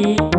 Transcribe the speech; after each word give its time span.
Yeah. 0.00 0.29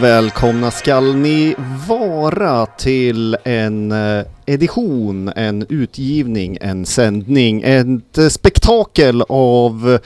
Välkomna 0.00 0.70
skall 0.70 1.16
ni 1.16 1.54
vara 1.88 2.66
till 2.66 3.36
en 3.44 3.92
eh, 3.92 4.24
edition, 4.46 5.28
en 5.28 5.66
utgivning, 5.68 6.58
en 6.60 6.86
sändning, 6.86 7.62
ett 7.62 8.32
spektakel 8.32 9.22
av 9.28 9.98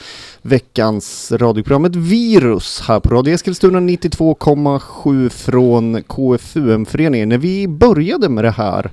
veckans 0.42 1.32
radioprogrammet 1.32 1.96
Virus 1.96 2.80
här 2.80 3.00
på 3.00 3.08
Radio 3.08 3.34
Eskilstuna 3.34 3.80
92,7 3.80 5.28
från 5.28 6.02
KFUM-föreningen. 6.02 7.28
När 7.28 7.38
vi 7.38 7.68
började 7.68 8.28
med 8.28 8.44
det 8.44 8.50
här 8.50 8.90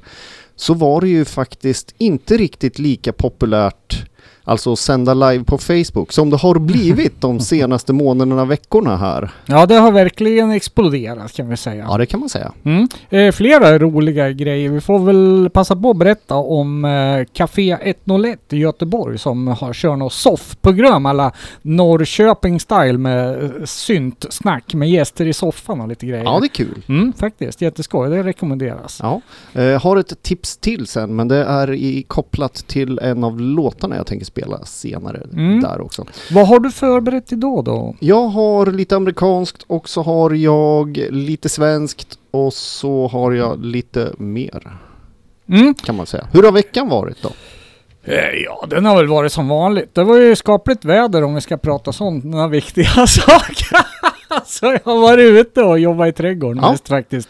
så 0.56 0.74
var 0.74 1.02
det 1.02 1.10
ju 1.10 1.26
faktiskt 1.26 1.96
inte 1.98 2.38
riktigt 2.38 2.80
lika 2.80 3.14
populärt 3.14 4.06
Alltså 4.44 4.76
sända 4.76 5.14
live 5.14 5.44
på 5.44 5.58
Facebook 5.58 6.12
som 6.12 6.30
det 6.30 6.38
har 6.38 6.60
blivit 6.60 7.22
de 7.22 7.40
senaste 7.52 7.94
månaderna, 7.94 8.46
veckorna 8.46 8.98
här. 8.98 9.32
Ja, 9.46 9.66
det 9.66 9.76
har 9.76 9.92
verkligen 9.92 10.52
exploderat 10.52 11.34
kan 11.34 11.50
vi 11.50 11.58
säga. 11.58 11.86
Ja, 11.90 11.98
det 11.98 12.06
kan 12.06 12.20
man 12.20 12.30
säga. 12.30 12.52
Mm. 12.64 12.88
Eh, 13.10 13.32
flera 13.32 13.80
roliga 13.80 14.32
grejer. 14.32 14.70
Vi 14.70 14.82
får 14.82 15.00
väl 15.00 15.50
passa 15.54 15.76
på 15.76 15.90
att 15.90 15.98
berätta 15.98 16.36
om 16.36 16.86
eh, 16.86 17.26
Café 17.34 17.78
101 17.82 18.54
i 18.54 18.58
Göteborg 18.58 19.18
som 19.18 19.48
har 19.48 19.74
kört 19.74 19.98
något 19.98 20.14
soffprogram 20.14 21.06
alla 21.06 21.32
Norrköping 21.62 22.60
style 22.60 22.98
med 22.98 23.44
eh, 23.44 23.50
syntsnack 23.66 24.74
med 24.74 24.90
gäster 24.90 25.26
i 25.26 25.34
soffan 25.34 25.82
och 25.82 25.88
lite 25.88 26.06
grejer. 26.06 26.24
Ja, 26.24 26.40
det 26.40 26.46
är 26.46 26.48
kul. 26.48 26.84
Mm, 26.88 27.14
faktiskt, 27.14 27.62
jätteskoj. 27.62 28.10
Det 28.10 28.24
rekommenderas. 28.24 29.00
Ja. 29.04 29.22
Eh, 29.54 29.82
har 29.82 29.98
ett 29.98 30.24
tips 30.24 30.58
till 30.58 30.88
sen, 30.88 31.16
men 31.16 31.28
det 31.28 31.44
är 31.44 31.72
i, 31.72 32.04
kopplat 32.04 32.54
till 32.54 33.00
en 33.00 33.24
av 33.24 33.40
låtarna 33.40 33.96
jag 33.96 34.08
tänker 34.08 34.26
spela 34.32 34.66
senare 34.66 35.22
Mm. 35.34 35.62
där 35.62 35.82
också. 35.82 36.06
Vad 36.32 36.48
har 36.48 36.60
du 36.60 36.72
förberett 36.72 37.32
idag 37.32 37.64
då? 37.66 37.96
Jag 38.00 38.28
har 38.28 38.66
lite 38.66 38.96
amerikanskt 38.96 39.64
och 39.68 39.90
så 39.90 40.02
har 40.02 40.32
jag 40.32 40.98
lite 41.12 41.50
svenskt 41.50 42.18
och 42.32 42.54
så 42.54 43.08
har 43.08 43.32
jag 43.32 43.66
lite 43.66 44.14
mer 44.18 44.78
Mm. 45.50 45.74
kan 45.74 45.96
man 45.96 46.06
säga. 46.06 46.28
Hur 46.32 46.44
har 46.44 46.52
veckan 46.52 46.90
varit 46.90 47.22
då? 47.22 47.30
Eh, 48.04 48.16
Ja, 48.46 48.66
den 48.70 48.86
har 48.86 48.96
väl 48.96 49.08
varit 49.08 49.32
som 49.32 49.48
vanligt. 49.48 49.96
Det 49.96 50.04
var 50.04 50.18
ju 50.18 50.36
skapligt 50.36 50.86
väder 50.86 51.24
om 51.24 51.36
vi 51.36 51.42
ska 51.42 51.58
prata 51.58 51.92
sådana 51.94 52.48
viktiga 52.48 52.86
saker. 53.08 53.78
Så 54.46 54.66
jag 54.66 54.80
har 54.94 55.02
varit 55.02 55.30
ute 55.48 55.64
och 55.64 55.80
jobbat 55.80 56.08
i 56.08 56.12
trädgården 56.12 56.60
Ja. 56.64 56.72
mest 56.72 56.88
faktiskt. 56.88 57.30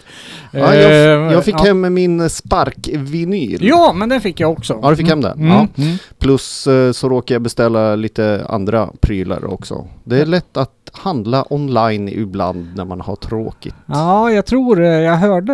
Ja, 0.52 0.74
Eh, 0.74 0.82
jag, 0.90 1.32
jag 1.34 1.46
fick 1.46 1.56
ja. 1.56 1.64
hem 1.64 1.94
min 1.94 2.30
sparkvinyl. 2.30 3.58
Ja, 3.62 3.94
men 3.96 4.10
den 4.10 4.22
fick 4.22 4.40
jag 4.40 4.52
också. 4.52 4.80
Ja, 4.82 4.90
du 4.90 4.96
fick 4.96 5.08
hem 5.10 5.22
den? 5.22 5.40
Mm, 5.40 5.48
Ja. 5.52 5.68
mm. 5.78 5.98
Plus 6.20 6.68
eh, 6.68 6.92
så 6.92 7.10
råkar 7.10 7.36
jag 7.36 7.42
beställa 7.42 7.96
lite 7.96 8.46
andra 8.50 8.90
prylar 9.02 9.46
också. 9.54 9.88
Det 10.04 10.22
är 10.22 10.26
lätt 10.26 10.58
att 10.58 10.72
handla 10.94 11.46
online 11.54 12.10
ibland 12.10 12.76
när 12.76 12.86
man 12.86 13.02
har 13.02 13.16
tråkigt. 13.16 13.76
Ja, 13.86 14.32
jag 14.32 14.46
tror, 14.46 14.82
eh, 14.84 14.90
jag 14.90 15.16
hörde, 15.16 15.54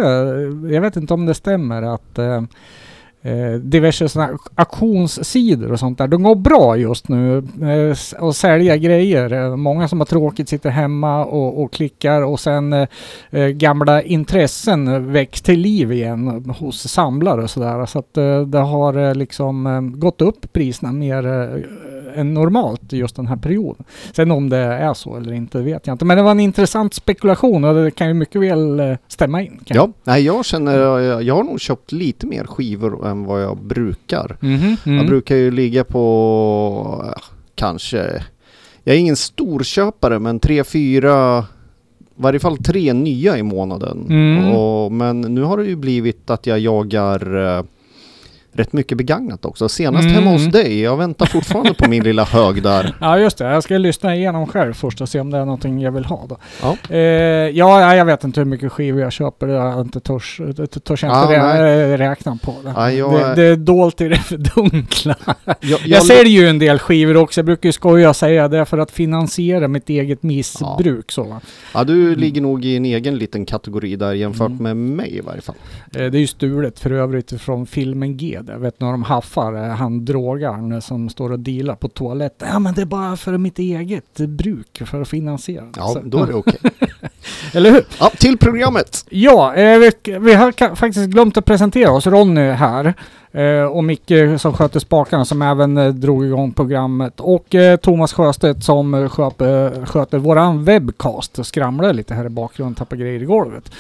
jag 0.74 0.82
vet 0.82 0.96
inte 0.96 1.14
om 1.14 1.26
det 1.26 1.34
stämmer 1.34 1.82
att 1.82 2.20
Eh, 3.22 3.52
diverse 3.60 4.10
sådana 4.10 4.38
auktionssidor 4.56 5.72
och 5.72 5.80
sånt 5.80 5.98
där, 5.98 6.08
de 6.08 6.24
går 6.24 6.36
bra 6.36 6.78
just 6.78 7.10
nu 7.10 7.38
eh, 7.38 8.22
och 8.24 8.36
sälja 8.36 8.78
grejer. 8.78 9.34
Eh, 9.34 9.56
många 9.56 9.88
som 9.88 10.00
har 10.00 10.06
tråkigt 10.06 10.50
sitter 10.50 10.70
hemma 10.70 11.26
och, 11.26 11.64
och 11.64 11.74
klickar 11.74 12.22
och 12.22 12.40
sen 12.40 12.74
eh, 12.74 12.88
eh, 13.32 13.48
gamla 13.48 14.02
intressen 14.02 15.12
väcks 15.12 15.42
till 15.42 15.60
liv 15.60 15.92
igen 15.92 16.56
hos 16.60 16.88
samlare 16.88 17.44
och 17.44 17.50
sådär. 17.50 17.86
Så 17.86 18.00
att 18.00 18.18
eh, 18.18 18.42
det 18.42 18.60
har 18.60 19.16
liksom 19.16 19.68
eh, 19.68 19.82
gått 19.82 20.22
upp 20.22 20.54
priserna 20.54 20.92
mer 20.92 21.28
eh, 21.28 22.20
än 22.20 22.34
normalt 22.34 22.94
just 22.94 23.16
den 23.16 23.28
här 23.28 23.36
perioden. 23.36 23.84
Sen 24.14 24.32
om 24.32 24.50
det 24.50 24.58
är 24.58 24.94
så 24.94 25.16
eller 25.18 25.34
inte 25.34 25.58
vet 25.62 25.88
jag 25.88 25.94
inte. 25.94 26.06
Men 26.06 26.18
det 26.18 26.24
var 26.24 26.32
en 26.32 26.40
intressant 26.40 26.94
spekulation 26.94 27.64
och 27.64 27.76
det 27.76 27.92
kan 27.92 28.08
ju 28.08 28.14
mycket 28.14 28.42
väl 28.42 28.80
eh, 28.80 28.98
stämma 29.08 29.42
in. 29.42 29.60
kan- 29.66 29.78
Ja, 29.78 29.90
nej 30.04 30.22
jag 30.24 30.46
känner, 30.46 30.78
jag, 30.80 31.24
jag 31.24 31.36
har 31.36 31.44
nog 31.44 31.60
köpt 31.60 31.92
lite 31.92 32.26
mer 32.28 32.44
skivor 32.44 33.07
än 33.10 33.24
vad 33.24 33.42
jag 33.42 33.58
brukar. 33.58 34.38
Mhm, 34.40 34.76
mm. 34.86 34.98
Jag 34.98 35.08
brukar 35.08 35.36
ju 35.36 35.52
ligga 35.52 35.84
på 35.84 37.12
ja, 37.16 37.22
kanske, 37.56 38.24
jag 38.84 38.96
är 38.96 39.00
ingen 39.00 39.16
storköpare 39.16 40.20
men 40.20 40.40
tre, 40.40 40.64
fyra, 40.64 41.46
i 42.00 42.22
varje 42.22 42.40
fall 42.40 42.58
tre 42.58 42.94
nya 42.94 43.38
i 43.38 43.44
månaden. 43.44 44.06
Mm. 44.10 44.52
Och, 44.52 44.92
men 44.92 45.22
nu 45.22 45.42
har 45.42 45.58
det 45.58 45.66
ju 45.66 45.76
blivit 45.76 46.30
att 46.30 46.46
jag 46.46 46.60
jagar 46.60 47.46
eh, 47.58 47.64
rätt 48.58 48.74
mycket 48.74 48.98
begagnat 48.98 49.46
också. 49.46 49.70
Senast 49.70 50.04
Mm. 50.04 50.16
hemma 50.16 50.32
hos 50.32 50.46
dig, 50.46 50.82
jag 50.82 50.98
väntar 50.98 51.26
fortfarande 51.26 51.74
på 51.74 51.90
min 51.90 52.04
lilla 52.04 52.24
hög 52.24 52.64
där. 52.64 52.96
Ja 53.02 53.20
just 53.20 53.38
det, 53.38 53.46
jag 53.46 53.64
ska 53.64 53.78
lyssna 53.78 54.16
igenom 54.16 54.48
själv 54.48 54.74
först 54.74 55.02
och 55.02 55.10
se 55.10 55.20
om 55.20 55.30
det 55.32 55.38
är 55.38 55.46
någonting 55.46 55.82
jag 55.82 55.92
vill 55.92 56.06
ha 56.06 56.26
då. 56.30 56.38
Ja. 56.62 56.78
Eh, 56.90 57.00
ja, 57.00 57.82
ja, 57.82 57.96
jag 57.96 58.06
vet 58.06 58.24
inte 58.24 58.40
hur 58.40 58.46
mycket 58.46 58.72
skivor 58.72 59.02
jag 59.02 59.12
köper, 59.12 59.48
jag 59.48 59.82
inte 59.82 60.00
törs, 60.00 60.42
törs 60.84 61.04
Ja, 61.04 61.22
inte 61.24 61.38
nej. 61.44 61.62
rä- 61.62 61.98
räkna 61.98 62.38
på. 62.44 62.54
Det, 62.64 62.74
Ja, 62.76 62.92
jag 62.92 63.12
det, 63.14 63.22
är- 63.22 63.36
det 63.36 63.44
är 63.44 63.56
dolt 63.56 64.02
i 64.02 64.08
det 64.08 64.16
fördunkla. 64.18 65.16
Jag, 65.46 65.56
Jag, 65.60 65.80
jag, 65.86 66.04
säljer 66.04 66.42
ju 66.42 66.48
en 66.50 66.60
del 66.60 66.80
skivor 66.80 67.18
också, 67.18 67.40
jag 67.40 67.46
brukar 67.46 67.70
ju 67.70 67.74
skoja 67.74 68.10
och 68.10 68.16
säga 68.16 68.48
det 68.48 68.66
för 68.66 68.78
att 68.78 68.92
finansiera 68.92 69.68
mitt 69.68 69.90
eget 69.90 70.24
missbruk 70.24 71.12
så 71.12 71.24
va. 71.24 71.42
ja, 71.74 71.84
du 71.84 72.16
ligger 72.16 72.42
nog 72.42 72.66
i 72.66 72.76
en 72.78 72.86
egen 72.86 73.18
liten 73.18 73.46
kategori 73.46 73.96
där 73.96 74.14
jämfört 74.14 74.48
Mm. 74.50 74.64
med 74.64 74.78
mig 74.78 75.18
i 75.18 75.22
varje 75.22 75.42
fall. 75.42 75.56
Eh, 75.96 76.06
Det 76.06 76.18
är 76.18 76.20
ju 76.22 76.28
stulet 76.28 76.80
för 76.80 76.92
övrigt 76.92 77.42
från 77.42 77.66
filmen 77.66 78.18
G. 78.18 78.40
Jag 78.48 78.60
vet 78.60 78.80
när 78.82 78.92
de 78.92 79.04
haffar 79.04 79.54
eh, 79.54 79.76
han 79.76 80.06
drogaren 80.06 80.82
som 80.82 81.10
står 81.10 81.32
och 81.32 81.40
dealar 81.40 81.76
på 81.76 81.88
toaletten. 81.88 82.48
Ja 82.52 82.60
men 82.60 82.74
det 82.74 82.82
är 82.82 82.86
bara 82.86 83.18
för 83.18 83.38
mitt 83.38 83.60
eget 83.60 84.18
bruk 84.18 84.82
för 84.86 85.02
att 85.02 85.08
finansiera. 85.08 85.66
Ja, 85.76 85.88
Så- 85.88 86.02
då 86.06 86.24
är 86.24 86.28
det 86.28 86.34
okej. 86.34 86.60
Eller 87.54 87.72
hur? 87.72 87.86
Ja, 88.00 88.10
till 88.18 88.38
programmet! 88.38 89.06
Ja, 89.10 89.56
eh, 89.56 89.80
vi, 89.80 89.92
vi 90.20 90.34
har 90.34 90.76
faktiskt 90.76 91.10
glömt 91.10 91.38
att 91.38 91.46
presentera 91.46 91.92
oss. 91.92 92.08
Ronny 92.08 92.42
här. 92.52 92.94
Eh, 93.38 93.64
och 93.64 93.84
Micke 93.84 94.12
som 94.38 94.54
sköter 94.54 94.80
spakarna 94.80 95.26
som 95.26 95.42
även 95.42 95.78
eh, 95.78 95.88
drog 95.88 96.26
igång 96.26 96.52
programmet. 96.52 97.20
Och 97.20 97.56
eh, 97.56 97.78
Thomas 97.78 98.14
Sjöstedt 98.14 98.64
som 98.64 98.94
eh, 98.94 99.10
sköter, 99.10 100.18
våran 100.18 100.64
webcast. 100.64 101.46
Skramlar 101.46 101.94
lite 101.94 102.14
här 102.14 102.26
i 102.26 102.30
bakgrunden, 102.30 102.76
tappar 102.76 102.98
grejer 102.98 103.22
i 103.22 103.26
golvet. 103.26 103.72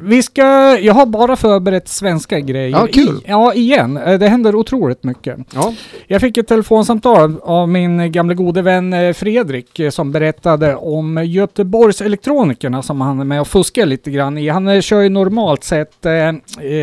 Vi 0.00 0.22
ska, 0.22 0.42
jag 0.78 0.94
har 0.94 1.06
bara 1.06 1.36
förberett 1.36 1.88
svenska 1.88 2.40
grejer. 2.40 2.70
Ja, 2.70 2.86
kul. 2.92 3.16
I, 3.16 3.20
ja, 3.26 3.54
igen. 3.54 3.94
Det 3.94 4.28
händer 4.28 4.54
otroligt 4.54 5.04
mycket. 5.04 5.38
Ja, 5.54 5.74
Jag 6.06 6.20
fick 6.20 6.36
ett 6.36 6.48
telefonsamtal 6.48 7.36
av 7.42 7.68
min 7.68 8.12
gamla 8.12 8.34
gode 8.34 8.62
vän 8.62 9.14
Fredrik 9.14 9.80
som 9.90 10.12
berättade 10.12 10.76
om 10.76 11.24
Göteborgs 11.24 12.00
elektronikerna 12.00 12.82
som 12.82 13.00
han 13.00 13.20
är 13.20 13.24
med 13.24 13.40
och 13.40 13.48
fuskar 13.48 13.86
lite 13.86 14.10
grann 14.10 14.38
i. 14.38 14.48
Han 14.48 14.82
kör 14.82 15.00
ju 15.00 15.08
normalt 15.08 15.64
sett 15.64 16.06
eh, 16.06 16.32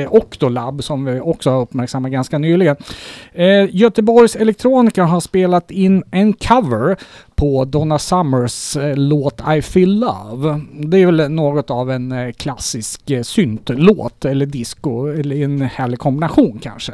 Octolab 0.10 0.84
som 0.84 1.06
vi 1.06 1.20
också 1.20 1.50
har 1.50 1.67
uppmärksammat 1.68 2.12
ganska 2.12 2.38
nyligen. 2.38 2.76
Eh, 3.34 3.76
Göteborgs 3.76 4.36
elektroniker 4.36 5.02
har 5.02 5.20
spelat 5.20 5.72
in 5.72 6.04
en 6.12 6.34
cover 6.34 6.98
på 7.36 7.66
Donna 7.66 8.00
Summers 8.00 8.78
eh, 8.78 8.96
låt 8.96 9.42
I 9.58 9.62
feel 9.62 10.00
love. 10.00 10.62
Det 10.74 10.98
är 10.98 11.06
väl 11.06 11.32
något 11.32 11.72
av 11.72 11.92
en 11.92 12.12
eh, 12.12 12.32
klassisk 12.32 13.10
eh, 13.10 13.22
syntlåt 13.22 14.26
eller 14.26 14.46
disco 14.46 15.08
eller 15.08 15.36
en 15.36 15.62
härlig 15.62 16.00
kombination 16.00 16.60
kanske. 16.64 16.94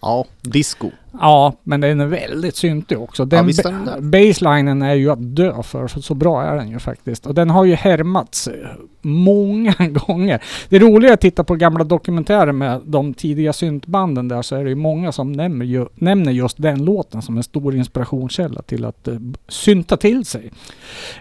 Ja, 0.00 0.24
disco. 0.42 0.90
Ja, 1.12 1.52
men 1.62 1.80
den 1.80 2.00
är 2.00 2.06
väldigt 2.06 2.56
syntig 2.56 2.98
också. 3.00 3.24
Den 3.24 3.48
är 3.48 3.62
den 3.62 3.84
ba- 3.84 4.00
baselinen 4.00 4.82
är 4.82 4.94
ju 4.94 5.10
att 5.10 5.36
dö 5.36 5.62
för, 5.62 5.88
för 5.88 6.00
så 6.00 6.14
bra 6.14 6.42
är 6.42 6.56
den 6.56 6.68
ju 6.70 6.78
faktiskt. 6.78 7.26
Och 7.26 7.34
den 7.34 7.50
har 7.50 7.64
ju 7.64 7.74
härmats 7.74 8.48
eh, 8.48 8.54
många 9.02 9.74
gånger. 10.06 10.42
Det 10.68 10.78
roliga 10.78 11.10
är 11.10 11.14
att 11.14 11.20
titta 11.20 11.44
på 11.44 11.54
gamla 11.54 11.84
dokumentärer 11.84 12.52
med 12.52 12.80
de 12.84 13.14
tidiga 13.14 13.52
syntbanden 13.52 14.28
där 14.28 14.42
så 14.42 14.56
är 14.56 14.64
det 14.64 14.70
ju 14.70 14.76
många 14.76 15.12
som 15.12 15.32
nämner, 15.32 15.64
ju, 15.66 15.86
nämner 15.94 16.32
just 16.32 16.62
den 16.62 16.84
låten 16.84 17.22
som 17.22 17.36
en 17.36 17.42
stor 17.42 17.74
inspirationskälla 17.76 18.62
till 18.62 18.84
att 18.84 19.04
b- 19.04 19.38
synta 19.48 19.96
till 19.96 20.24
sig. 20.24 20.50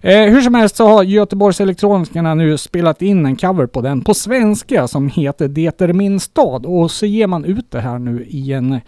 Eh, 0.01 0.21
hur 0.23 0.41
som 0.41 0.53
helst 0.55 0.75
så 0.75 0.87
har 0.87 1.03
Göteborgs 1.03 1.61
Elektronikerna 1.61 2.33
nu 2.35 2.57
spelat 2.57 3.01
in 3.01 3.25
en 3.25 3.35
cover 3.35 3.65
på 3.65 3.81
den 3.81 4.01
på 4.01 4.13
svenska 4.13 4.87
som 4.87 5.09
heter 5.09 5.47
Det 5.47 5.81
är 5.81 5.93
min 5.93 6.19
stad 6.19 6.65
och 6.65 6.91
så 6.91 7.05
ger 7.05 7.27
man 7.27 7.45
ut 7.45 7.71
det 7.71 7.79
här 7.79 7.99
nu 7.99 8.25
i 8.29 8.53
en 8.53 8.79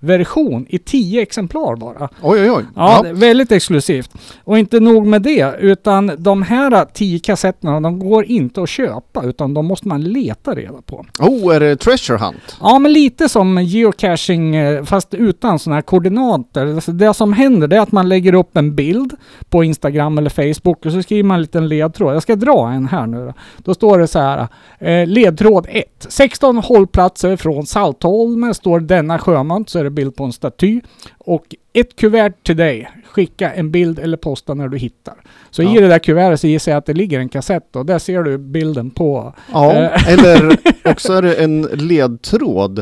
kassettversion 0.00 0.66
i 0.68 0.78
tio 0.78 1.22
exemplar 1.22 1.76
bara. 1.76 2.08
Oj, 2.22 2.40
oj, 2.40 2.50
oj. 2.50 2.64
Ja, 2.76 3.06
är 3.06 3.12
väldigt 3.12 3.52
exklusivt. 3.52 4.10
Och 4.44 4.58
inte 4.58 4.80
nog 4.80 5.06
med 5.06 5.22
det, 5.22 5.54
utan 5.60 6.12
de 6.18 6.42
här 6.42 6.84
tio 6.84 7.18
kassetterna, 7.18 7.80
de 7.80 7.98
går 7.98 8.24
inte 8.24 8.62
att 8.62 8.68
köpa, 8.68 9.22
utan 9.24 9.54
de 9.54 9.66
måste 9.66 9.88
man 9.88 10.02
leta 10.02 10.54
reda 10.54 10.82
på. 10.86 11.06
Oh, 11.18 11.54
är 11.54 11.60
det 11.60 11.76
Treasure 11.76 12.18
Hunt? 12.18 12.56
Ja, 12.60 12.78
men 12.78 12.92
lite 12.92 13.28
som 13.28 13.62
geocaching, 13.62 14.56
eh, 14.56 14.84
fast 14.84 15.14
utan 15.14 15.58
sådana 15.58 15.76
här 15.76 15.82
koordinater. 15.82 16.74
Alltså 16.74 16.92
Det 16.92 17.14
som 17.14 17.32
händer 17.32 17.68
det 17.68 17.76
är 17.76 17.80
att 17.80 17.92
man 17.92 18.08
lägger 18.08 18.34
upp 18.34 18.56
en 18.56 18.74
bild 18.74 19.12
på 19.48 19.64
Instagram 19.64 20.18
eller 20.18 20.30
Facebook 20.30 20.86
och 20.86 20.92
så 20.92 21.02
skriver 21.02 21.22
man 21.22 21.34
en 21.34 21.42
liten 21.42 21.68
ledtråd. 21.68 22.14
Jag 22.14 22.22
ska 22.22 22.36
dra 22.36 22.70
en 22.70 22.88
här 22.88 23.06
nu 23.06 23.26
då. 23.26 23.32
Då 23.56 23.74
står 23.74 23.98
det 23.98 24.06
så 24.06 24.18
här, 24.18 24.48
eh, 24.78 25.06
ledtråd 25.06 25.66
1. 25.70 26.06
16 26.08 26.58
hållplatser 26.58 27.36
från 27.36 27.66
Saltholm 27.66 28.54
står 28.54 28.80
denna 28.80 29.18
sjöman, 29.18 29.64
så 29.66 29.78
är 29.78 29.84
det 29.84 29.89
bild 29.90 30.16
på 30.16 30.24
en 30.24 30.32
staty. 30.32 30.80
Och 31.18 31.54
ett 31.72 31.96
kuvert 31.96 32.32
till 32.42 32.56
dig. 32.56 32.90
Skicka 33.10 33.52
en 33.52 33.70
bild 33.70 33.98
eller 33.98 34.16
posta 34.16 34.54
när 34.54 34.68
du 34.68 34.78
hittar. 34.78 35.14
Så 35.50 35.62
Ja. 35.62 35.76
i 35.76 35.80
det 35.80 35.88
där 35.88 35.98
kuvertet 35.98 36.40
så 36.40 36.46
gissar 36.46 36.72
jag 36.72 36.78
att 36.78 36.86
det 36.86 36.92
ligger 36.92 37.18
en 37.20 37.28
kassett 37.28 37.76
och 37.76 37.86
där 37.86 37.98
ser 37.98 38.22
du 38.22 38.38
bilden 38.38 38.90
på. 38.90 39.34
Ja, 39.52 39.72
Eh. 39.72 40.08
eller 40.12 40.56
också 40.84 41.12
är 41.12 41.22
det 41.22 41.34
en 41.34 41.62
ledtråd. 41.62 42.78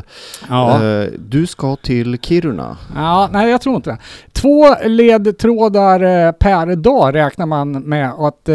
Eh, 0.50 1.12
du 1.19 1.46
ska 1.46 1.76
till 1.76 2.19
Kiruna. 2.22 2.76
Ja, 2.94 3.28
nej 3.32 3.50
jag 3.50 3.60
tror 3.60 3.76
inte 3.76 3.90
det. 3.90 3.99
Två 4.32 4.75
ledtrådar 4.84 6.26
eh, 6.26 6.32
per 6.32 6.76
dag 6.76 7.14
räknar 7.14 7.46
man 7.46 7.72
med 7.72 8.10
att 8.10 8.49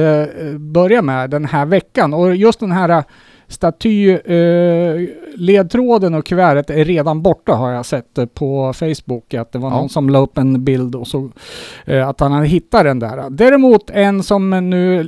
börja 0.58 1.02
med 1.02 1.30
den 1.30 1.46
här 1.46 1.66
veckan. 1.66 2.14
Och 2.14 2.36
just 2.36 2.60
den 2.60 2.72
här 2.72 3.04
eh, 3.54 3.56
staty, 3.56 4.10
eh, 4.12 5.10
ledtråden 5.36 6.14
och 6.14 6.26
kuvertet 6.26 6.70
är 6.70 6.86
redan 6.86 7.22
borta 7.22 7.54
har 7.54 7.72
jag 7.72 7.86
sett 7.86 8.18
eh, 8.18 8.26
på 8.26 8.74
Facebook. 8.74 9.34
Att 9.34 9.52
det 9.52 9.60
var 9.60 9.70
Ja. 9.70 9.76
någon 9.78 9.90
som 9.90 10.10
la 10.10 10.20
upp 10.20 10.38
en 10.38 10.64
bild 10.64 10.96
och 10.96 11.08
så 11.08 11.30
eh, 11.86 12.08
att 12.08 12.20
han 12.20 12.32
hade 12.32 12.48
hittat 12.48 12.84
den 12.84 13.00
där. 13.00 13.30
Däremot 13.30 13.90
en 13.90 14.24
som 14.24 14.70
nu, 14.70 15.00
eh, 15.00 15.06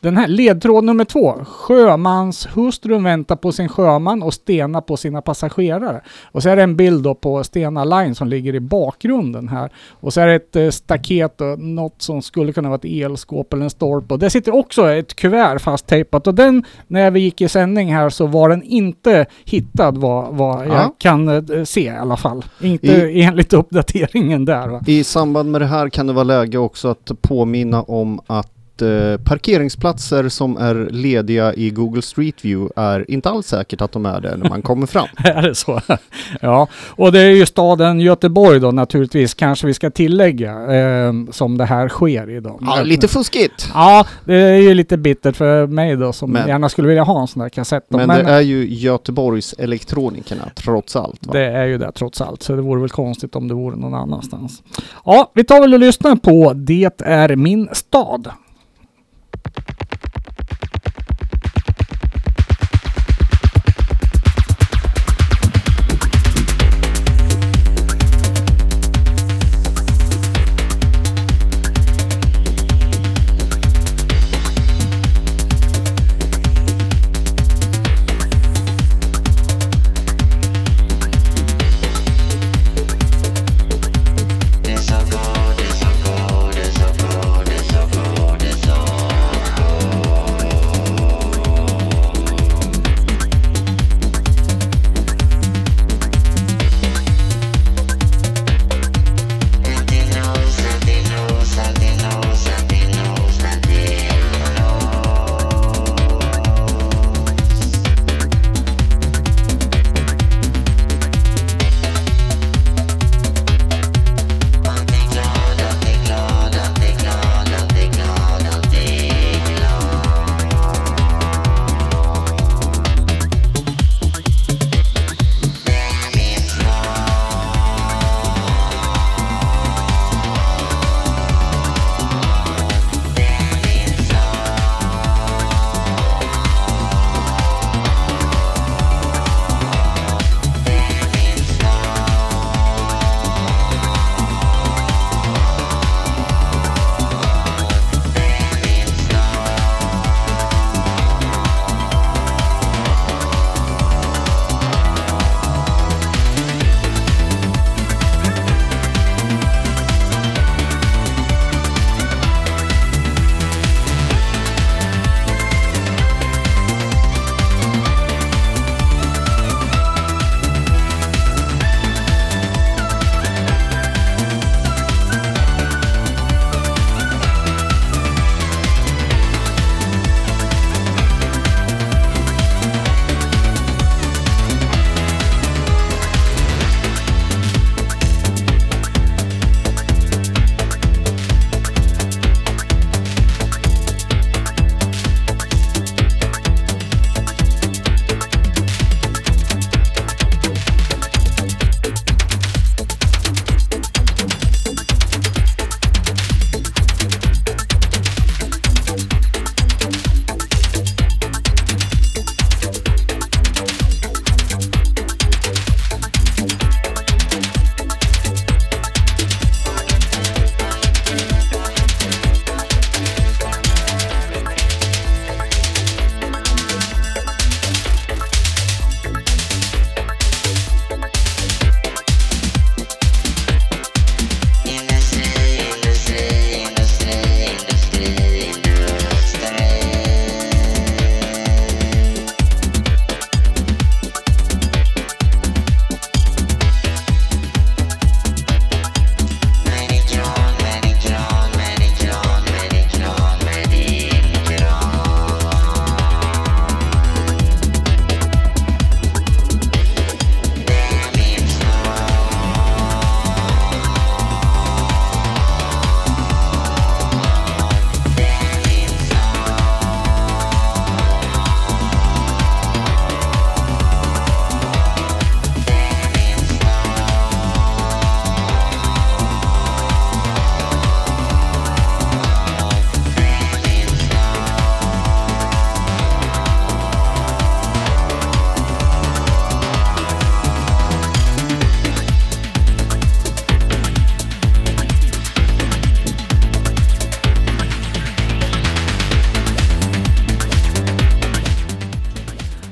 den 0.00 0.16
här 0.16 0.28
ledtråd 0.28 0.84
nummer 0.84 1.04
två. 1.04 1.34
Sjömanshustrun 1.44 3.04
väntar 3.04 3.36
på 3.36 3.52
sin 3.52 3.68
sjöman 3.68 4.22
och 4.22 4.34
Stena 4.34 4.80
på 4.80 4.96
sina 4.96 5.22
passagerare. 5.22 6.00
Och 6.32 6.42
så 6.42 6.48
är 6.48 6.56
det 6.56 6.62
en 6.62 6.76
bild 6.76 7.04
då 7.04 7.14
på 7.14 7.44
Stena 7.44 7.84
Line 7.84 8.14
som 8.14 8.28
ligger 8.28 8.54
i 8.54 8.60
bakgrunden 8.60 9.48
här. 9.48 9.70
Och 10.00 10.12
så 10.12 10.20
är 10.20 10.26
det 10.26 10.34
ett 10.34 10.56
eh, 10.56 10.70
staket 10.70 11.40
och 11.40 11.58
något 11.58 12.02
som 12.02 12.22
skulle 12.22 12.52
kunna 12.52 12.68
vara 12.68 12.76
ett 12.78 12.84
elskåp 13.04 13.52
eller 13.52 13.64
en 13.64 13.70
stolpe. 13.70 14.14
Och 14.14 14.20
där 14.20 14.28
sitter 14.28 14.54
också 14.54 14.90
ett 14.90 15.16
kuvert 15.16 15.58
fasttejpat. 15.58 16.26
Och 16.26 16.34
den, 16.34 16.64
när 16.86 17.10
vi 17.10 17.20
gick 17.20 17.40
i 17.40 17.48
sändning 17.48 17.94
här 17.94 18.10
så 18.10 18.26
var 18.26 18.48
den 18.48 18.62
inte 18.62 19.26
hittad 19.44 19.92
vad, 19.98 20.34
vad 20.34 20.66
jag 20.66 20.74
Ja. 20.74 20.94
kan 20.98 21.28
eh, 21.28 21.64
se 21.64 21.80
i 21.84 21.88
alla 21.88 22.16
fall. 22.16 22.44
Inte 22.60 23.10
enligt 23.10 23.52
uppdateringen 23.52 24.44
där 24.44 24.68
va. 24.68 24.80
I 24.86 25.04
samband 25.04 25.50
med 25.50 25.60
det 25.60 25.66
här 25.66 25.88
kan 25.88 26.06
det 26.06 26.12
vara 26.12 26.24
läge 26.24 26.58
också 26.58 26.88
att 26.88 27.10
påminna 27.22 27.82
om 27.82 28.20
att 28.26 28.52
eh, 28.82 29.16
parkeringsplatser 29.24 30.28
som 30.28 30.56
är 30.56 30.88
lediga 30.90 31.54
i 31.54 31.70
Google 31.70 32.02
Street 32.02 32.44
View 32.44 32.72
är 32.76 33.10
inte 33.10 33.30
alls 33.30 33.46
säkert 33.46 33.80
att 33.80 33.92
de 33.92 34.06
är 34.06 34.20
det 34.20 34.36
när 34.36 34.48
man 34.48 34.62
kommer 34.62 34.86
fram. 34.86 35.06
Är 35.24 35.42
det 35.42 35.54
så? 35.54 35.80
ja, 36.40 36.68
och 36.88 37.12
det 37.12 37.20
är 37.20 37.30
ju 37.30 37.46
staden 37.46 38.00
Göteborg 38.00 38.60
då 38.60 38.70
naturligtvis, 38.70 39.34
kanske 39.34 39.66
vi 39.66 39.74
ska 39.74 39.90
tillägga, 39.90 40.52
eh, 40.74 41.12
som 41.30 41.58
det 41.58 41.64
här 41.64 41.88
sker 41.88 42.30
idag. 42.30 42.58
Ja, 42.66 42.82
lite 42.82 43.08
fuskigt. 43.08 43.70
Ja, 43.74 44.06
det 44.24 44.34
är 44.34 44.56
ju 44.56 44.74
lite 44.74 44.96
bittert 44.96 45.36
för 45.36 45.66
mig 45.66 45.96
då 45.96 46.12
som 46.12 46.30
Men- 46.30 46.48
gärna 46.48 46.68
skulle 46.68 46.88
vilja 46.88 47.02
ha 47.02 47.20
en 47.20 47.26
sån 47.28 47.42
där 47.42 47.48
kassett. 47.48 47.86
Men, 47.88 48.06
Men, 48.06 48.24
det 48.24 48.30
är 48.32 48.40
ju 48.40 48.74
Göteborgs 48.74 49.54
elektronikerna 49.58 50.50
trots 50.54 50.96
allt. 50.96 51.26
Va? 51.26 51.32
det 51.32 51.44
är 51.44 51.66
ju 51.66 51.78
det 51.78 51.92
trots 51.92 52.20
allt, 52.20 52.42
så 52.42 52.56
det 52.56 52.62
vore 52.62 52.80
väl 52.80 52.90
konstigt 52.90 53.36
om 53.36 53.48
det 53.48 53.54
vore 53.54 53.76
någon 53.76 53.94
annanstans. 53.94 54.62
Ja, 55.04 55.32
vi 55.34 55.44
tar 55.44 55.60
väl 55.60 55.74
och 55.74 55.80
lyssnar 55.80 56.16
på 56.16 56.52
Det 56.52 57.00
är 57.00 57.36
min 57.36 57.68
stad. 57.72 58.28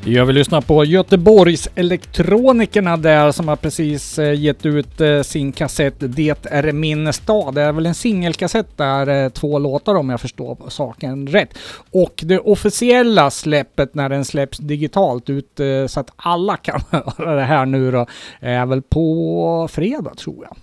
Jag 0.09 0.27
vill 0.27 0.35
lyssna 0.35 0.61
på 0.61 0.85
Göteborgs 0.85 1.69
Elektronikerna 1.75 2.97
där 2.97 3.33
som 3.33 3.49
har 3.49 3.57
precis 3.57 4.19
eh, 4.19 4.41
gett 4.41 4.67
ut 4.67 5.01
eh, 5.01 5.23
sin 5.23 5.53
kassett 5.53 5.95
Det 5.99 6.47
är 6.51 6.73
min 6.73 7.13
stad. 7.13 7.55
Det 7.55 7.63
är 7.63 7.73
väl 7.73 7.87
en 7.87 7.95
singelkassett 7.95 8.77
där, 8.77 9.25
eh, 9.25 9.29
två 9.29 9.59
låtar 9.59 9.95
om 9.95 10.11
jag 10.11 10.21
förstår 10.21 10.57
saken 10.69 11.27
rätt. 11.27 11.59
Och 11.91 12.21
det 12.23 12.39
officiella 12.39 13.31
släppet 13.31 13.95
när 13.95 14.09
den 14.09 14.25
släpps 14.25 14.59
digitalt 14.59 15.31
ut 15.31 15.61
så 15.87 16.01
att 16.01 16.13
alla 16.17 16.57
kan 16.57 16.81
höra 16.91 17.35
det 17.35 17.45
här 17.45 17.67
nu 17.67 17.91
då, 17.91 18.07
är 18.41 18.67
väl 18.67 18.83
på 18.83 19.69
fredag 19.71 20.15
tror 20.15 20.45
jag. 20.45 20.57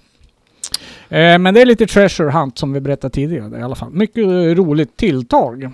Men 1.40 1.54
det 1.54 1.62
är 1.62 1.66
lite 1.66 1.88
treasure 1.88 2.32
hunt 2.32 2.58
som 2.58 2.74
vi 2.74 2.80
berättade 2.80 3.14
tidigare 3.14 3.60
i 3.60 3.62
alla 3.62 3.76
fall. 3.76 3.92
Mycket 3.92 4.26
roligt 4.58 4.98
tilltag. 4.98 5.72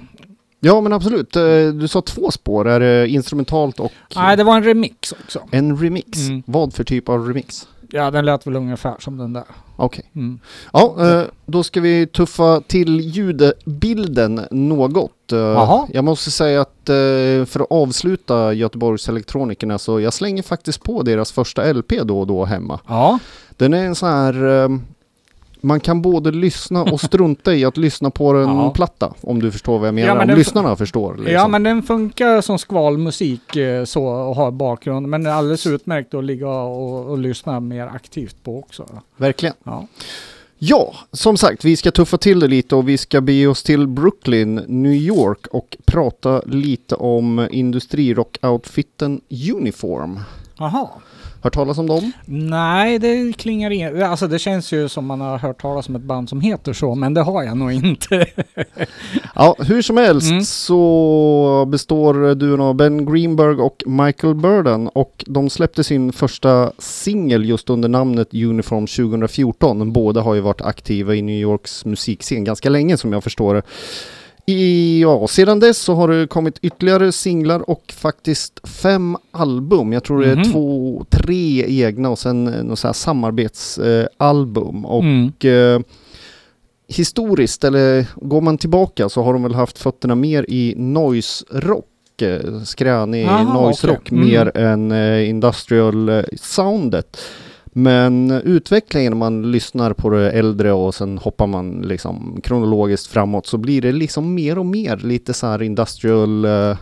Ja 0.63 0.82
men 0.82 0.94
absolut. 0.94 1.36
Eh, 1.36 1.44
Du 1.74 1.88
sa 1.88 2.01
två 2.01 2.32
spår, 2.32 2.68
är 2.68 2.80
det 2.80 3.08
instrumentalt 3.08 3.80
och 3.80 3.91
Nej, 4.15 4.38
det 4.38 4.44
var 4.44 4.56
en 4.58 4.63
remix 4.63 5.12
också. 5.24 5.39
en 5.51 5.77
remix? 5.77 6.20
Mm. 6.27 6.44
Vad 6.46 6.74
för 6.74 6.84
typ 6.84 7.10
av 7.10 7.27
remix? 7.27 7.68
Ja, 7.94 8.12
den 8.12 8.25
lät 8.25 8.48
väl 8.48 8.56
ungefär 8.56 8.96
som 9.00 9.18
den 9.18 9.34
där. 9.34 9.44
Okej. 9.75 10.06
Mm. 10.15 10.39
Ja, 10.74 10.96
eh, 11.00 11.24
då 11.46 11.63
ska 11.63 11.82
vi 11.82 12.08
tuffa 12.08 12.62
till 12.62 13.00
ljudbilden 13.00 14.41
något. 14.51 15.32
Eh, 15.32 15.38
Jaha. 15.39 15.88
Jag 15.94 16.03
måste 16.03 16.32
säga 16.32 16.62
att 16.62 16.82
för 17.50 17.60
att 17.60 17.72
avsluta 17.72 18.53
Göteborgs 18.53 19.10
Elektronikerna 19.10 19.77
så 19.77 20.00
jag 20.00 20.13
slänger 20.13 20.44
faktiskt 20.44 20.84
på 20.84 21.03
deras 21.03 21.32
första 21.32 21.74
LP 21.74 22.03
då 22.03 22.20
och 22.20 22.27
då 22.27 22.46
hemma. 22.46 22.80
Ja. 22.88 23.20
Den 23.58 23.74
är 23.74 23.86
en 23.86 23.96
sån 23.96 24.10
här... 24.10 24.70
Man 25.62 25.80
kan 25.80 26.01
både 26.01 26.32
lyssna 26.32 26.82
och 26.84 27.01
strunta 27.01 27.56
i 27.56 27.65
att 27.65 27.77
lyssna 27.77 28.10
på 28.10 28.30
en 28.34 28.50
Ja. 28.50 28.70
platta. 28.75 29.13
Om 29.22 29.41
du 29.41 29.51
förstår 29.51 29.80
vad 29.80 29.88
jag 29.88 29.94
menar. 29.96 30.08
Ja, 30.08 30.13
men 30.13 30.22
om 30.22 30.27
den- 30.27 30.38
lyssnarna 30.38 30.75
förstår. 30.75 31.15
Liksom. 31.15 31.34
ja, 31.34 31.48
men 31.48 31.63
den 31.63 31.84
funkar 31.84 32.41
som 32.41 32.58
skvalmusik 32.60 33.56
eh, 33.56 33.84
så 33.86 34.06
och 34.06 34.36
har 34.36 34.51
bakgrund. 34.51 35.08
Men 35.08 35.25
är 35.25 35.30
alldeles 35.32 35.68
utmärkt 35.68 36.13
att 36.13 36.24
ligga 36.24 36.50
och, 36.50 37.06
och 37.12 37.18
lyssna 37.18 37.60
mer 37.60 37.88
aktivt 37.88 38.44
på 38.44 38.60
också. 38.60 38.86
Verkligen. 39.18 39.56
Ja. 39.63 39.88
Ja, 40.63 40.94
som 41.12 41.38
sagt, 41.38 41.65
vi 41.65 41.77
ska 41.77 41.91
tuffa 41.91 42.18
till 42.18 42.39
det 42.39 42.48
lite 42.48 42.75
och 42.75 42.89
vi 42.89 42.98
ska 42.98 43.22
bege 43.22 43.48
oss 43.48 43.63
till 43.63 43.88
Brooklyn, 43.88 44.56
New 44.68 44.94
York 44.94 45.48
och 45.48 45.77
prata 45.86 46.41
lite 46.46 46.96
om 46.96 47.39
industrirock-outfiten 47.51 49.22
Uniform. 49.56 50.20
Jaha. 50.58 50.88
Hört 51.44 51.54
talas 51.54 51.78
om 51.78 51.88
dem? 51.88 52.12
Nej, 52.26 53.00
det 53.00 53.34
klingar 53.38 53.72
in. 53.72 54.04
Alltså 54.04 54.28
det 54.28 54.40
känns 54.40 54.72
ju 54.72 54.90
som 54.90 55.06
man 55.06 55.22
har 55.22 55.38
hört 55.38 55.62
talas 55.62 55.90
om 55.90 55.96
ett 55.96 56.02
band 56.02 56.30
som 56.30 56.42
heter 56.42 56.74
så, 56.74 56.96
men 56.96 57.14
det 57.14 57.22
har 57.22 57.44
jag 57.44 57.58
nog 57.58 57.72
inte. 57.72 58.26
Ja, 59.36 59.56
hur 59.60 59.82
som 59.82 59.98
helst 59.98 60.32
Mm. 60.32 60.44
så 60.44 61.66
består 61.68 62.36
duon 62.36 62.62
av 62.62 62.76
Ben 62.76 63.06
Greenberg 63.14 63.56
och 63.62 63.84
Michael 63.86 64.36
Burden 64.36 64.88
och 64.88 65.24
de 65.28 65.50
släppte 65.50 65.84
sin 65.84 66.14
första 66.14 66.72
singel 66.78 67.46
just 67.46 67.70
under 67.70 67.90
namnet 67.90 68.34
Uniform 68.34 68.88
2014. 68.88 69.94
Båda 69.94 70.22
har 70.22 70.34
ju 70.36 70.42
varit 70.42 70.62
aktiva 70.62 71.16
i 71.16 71.22
New 71.22 71.36
Yorks 71.42 71.86
musikscen 71.86 72.44
ganska 72.44 72.70
länge 72.70 72.98
som 72.98 73.14
jag 73.14 73.24
förstår 73.24 73.54
det. 73.56 73.62
I, 74.46 75.02
ja, 75.02 75.28
sedan 75.28 75.60
dess 75.60 75.78
så 75.78 75.94
har 75.96 76.08
det 76.08 76.28
kommit 76.28 76.60
ytterligare 76.62 77.12
singlar 77.12 77.70
och 77.70 77.94
faktiskt 77.98 78.68
fem 78.68 79.18
album. 79.32 79.94
Jag 79.94 80.04
tror 80.04 80.22
det 80.22 80.32
är 80.32 80.36
Mhm. 80.36 80.52
två, 80.52 81.06
tre 81.10 81.66
egna 81.84 82.10
och 82.10 82.20
sen 82.20 82.48
eh, 82.48 82.64
något 82.64 82.80
så 82.80 82.88
här 82.88 82.94
samarbetsalbum. 82.94 84.86
och 84.86 85.04
Mm. 85.04 85.32
eh, 85.44 85.82
historiskt, 86.88 87.64
eller 87.64 88.06
går 88.16 88.42
man 88.42 88.58
tillbaka 88.58 89.10
så 89.10 89.24
har 89.24 89.34
de 89.34 89.44
väl 89.44 89.56
haft 89.56 89.78
fötterna 89.80 90.16
mer 90.16 90.46
i 90.50 90.74
noise 90.78 91.46
rock, 91.50 92.22
eh, 92.22 92.62
skränig 92.66 93.26
Jaha, 93.26 93.54
noise 93.62 93.88
rock. 93.88 94.12
Mm. 94.12 94.26
mer 94.28 94.58
än 94.58 94.92
eh, 94.92 95.30
industrial 95.30 96.10
eh, 96.10 96.24
soundet. 96.42 97.18
Men 97.74 98.32
utvecklingen 98.32 99.12
när 99.12 99.18
man 99.18 99.51
lyssnar 99.51 99.94
på 99.94 100.10
det 100.10 100.32
äldre 100.32 100.72
och 100.72 100.96
sen 100.96 101.18
hoppar 101.18 101.48
man 101.48 101.82
liksom 101.82 102.40
kronologiskt 102.44 103.08
framåt 103.08 103.48
så 103.48 103.58
blir 103.58 103.82
det 103.82 103.92
liksom 103.92 104.34
mer 104.34 104.58
och 104.58 104.66
mer 104.66 104.98
lite 104.98 105.34
så 105.34 105.48
här 105.48 105.62
industrial 105.62 106.46
eh, 106.46 106.78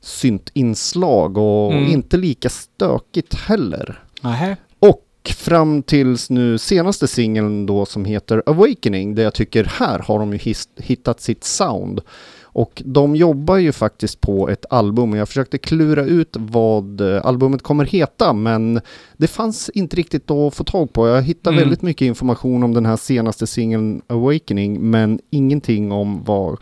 syntinslag 0.00 1.38
och 1.38 1.72
Mm. 1.72 1.92
inte 1.92 2.16
lika 2.16 2.48
stökigt 2.48 3.34
heller. 3.34 4.02
Nähä. 4.22 4.56
Och 4.78 5.04
fram 5.36 5.82
tills 5.82 6.30
nu 6.30 6.58
senaste 6.58 7.08
singeln 7.08 7.66
då 7.66 7.86
som 7.86 8.04
heter 8.04 8.42
Awakening, 8.46 9.14
där 9.14 9.22
jag 9.22 9.34
tycker 9.34 9.64
här 9.64 9.98
har 9.98 10.18
de 10.18 10.32
ju 10.32 10.54
hittat 10.76 11.20
sitt 11.20 11.44
sound. 11.44 12.00
Och 12.50 12.82
de 12.86 13.16
jobbar 13.16 13.56
ju 13.56 13.72
faktiskt 13.72 14.20
på 14.20 14.48
ett 14.48 14.64
album 14.70 15.12
och 15.12 15.18
jag 15.18 15.28
försökte 15.28 15.58
klura 15.58 16.04
ut 16.04 16.36
vad 16.38 17.00
eh, 17.00 17.26
albumet 17.26 17.62
kommer 17.62 17.84
heta 17.84 18.32
men 18.32 18.80
det 19.16 19.26
fanns 19.26 19.68
inte 19.74 19.96
riktigt 19.96 20.30
att 20.30 20.54
få 20.54 20.64
tag 20.64 20.92
på. 20.92 21.08
Jag 21.08 21.22
hittade 21.22 21.56
Mm. 21.56 21.64
väldigt 21.68 21.82
mycket 21.82 22.06
information 22.06 22.62
om 22.62 22.74
den 22.74 22.86
här 22.86 22.96
senaste 22.96 23.46
singeln 23.46 24.02
Awakening 24.06 24.90
men 24.90 25.20
ingenting 25.30 25.92
om 25.92 26.24
vad 26.24 26.58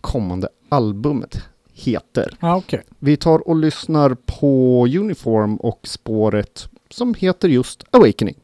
kommande 0.00 0.48
albumet 0.68 1.38
heter. 1.72 2.36
Ja, 2.40 2.56
okej. 2.56 2.82
Vi 2.98 3.16
tar 3.16 3.48
och 3.48 3.56
lyssnar 3.56 4.16
på 4.26 4.86
Uniform 4.98 5.56
och 5.56 5.80
spåret 5.82 6.68
som 6.90 7.14
heter 7.14 7.48
just 7.48 7.84
Awakening. 7.90 8.34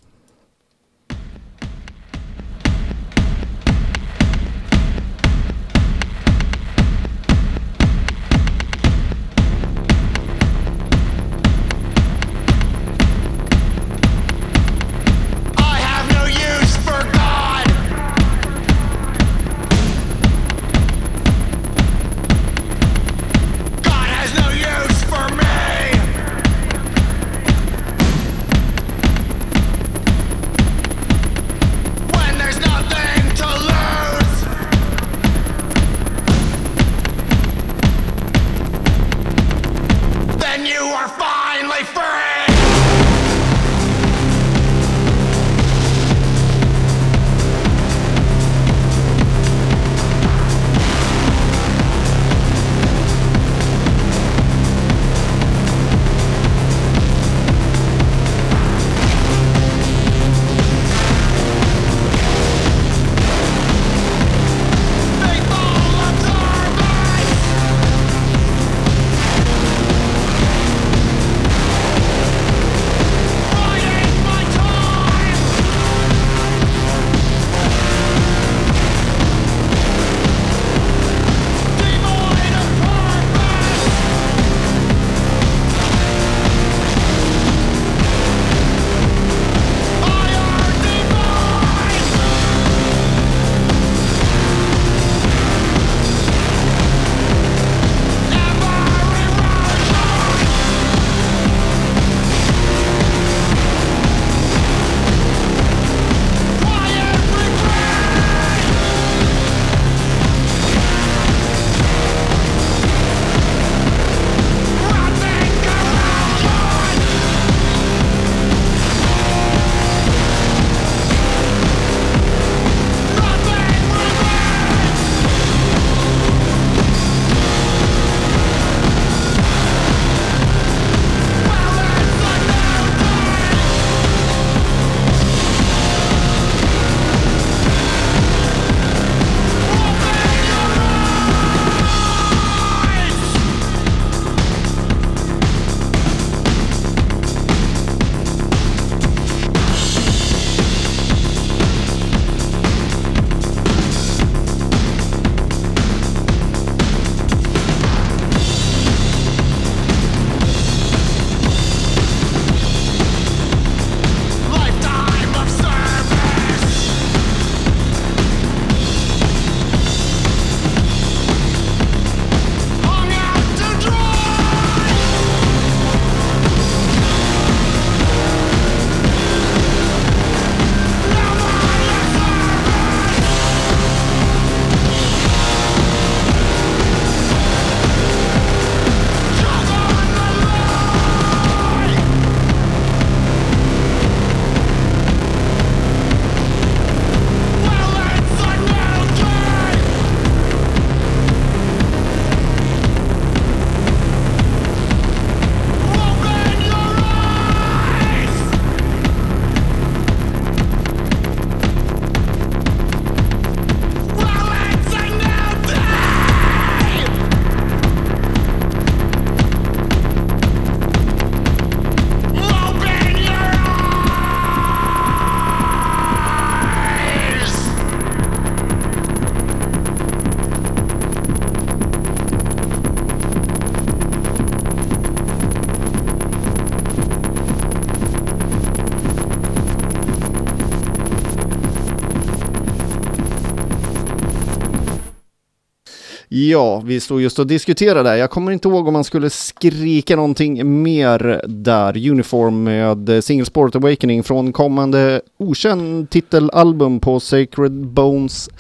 Ja, 246.51 246.83
vi 246.85 247.01
stod 247.01 247.21
just 247.23 247.39
och 247.39 247.47
diskuterade 247.47 248.03
där. 248.11 248.17
Jag 248.17 248.31
kommer 248.31 248.53
inte 248.53 248.69
ihåg 248.69 248.87
om 248.89 248.93
man 248.93 249.05
skulle 249.05 249.31
skrika 249.31 250.17
någonting 250.17 250.83
mer 250.83 251.43
där. 251.49 252.11
Uniform 252.11 252.63
med 252.65 253.25
Single 253.25 253.45
Sport 253.47 253.77
Awakening 253.77 254.23
från 254.23 254.53
kommande 254.53 255.21
okänd 255.39 256.11
titelalbum 256.11 257.01
på 257.01 257.21
Sacred 257.21 257.73
Bones 257.87 258.51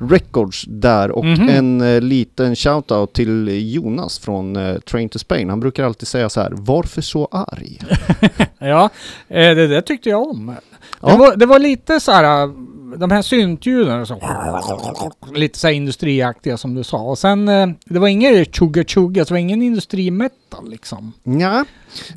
Records 0.00 0.64
där 0.68 1.10
och 1.10 1.24
Mhm. 1.24 1.48
en 1.48 1.80
eh, 1.80 2.00
liten 2.00 2.56
shoutout 2.56 3.12
till 3.12 3.48
Jonas 3.74 4.18
från 4.18 4.56
eh, 4.56 4.74
Train 4.78 5.08
to 5.08 5.18
Spain. 5.18 5.50
Han 5.50 5.60
brukar 5.60 5.84
alltid 5.84 6.08
säga 6.08 6.28
så 6.28 6.40
här, 6.40 6.52
varför 6.56 7.02
så 7.02 7.28
arg? 7.30 7.78
Ja, 8.58 8.90
eh, 9.28 9.54
det 9.54 9.66
där 9.66 9.80
tyckte 9.80 10.08
jag 10.08 10.22
om. 10.28 10.54
Ja. 11.00 11.08
Det, 11.08 11.16
var, 11.18 11.36
det 11.36 11.46
var 11.46 11.58
lite 11.58 12.00
så 12.00 12.12
här, 12.12 12.50
de 12.96 13.10
här 13.10 13.22
syntljuden, 13.22 14.06
så, 14.06 14.20
lite 15.34 15.58
så 15.58 15.66
här 15.66 15.74
industriaktiga 15.74 16.56
som 16.56 16.74
du 16.74 16.84
sa. 16.84 16.98
Och 16.98 17.18
sen, 17.18 17.48
eh, 17.48 17.68
det 17.86 17.98
var 17.98 18.08
inget 18.08 18.54
tjugga 18.54 18.84
tjugga, 18.84 19.24
det 19.24 19.30
var 19.30 19.38
ingen 19.38 19.62
industrimetal 19.62 20.70
liksom. 20.70 21.12
Ja, 21.22 21.64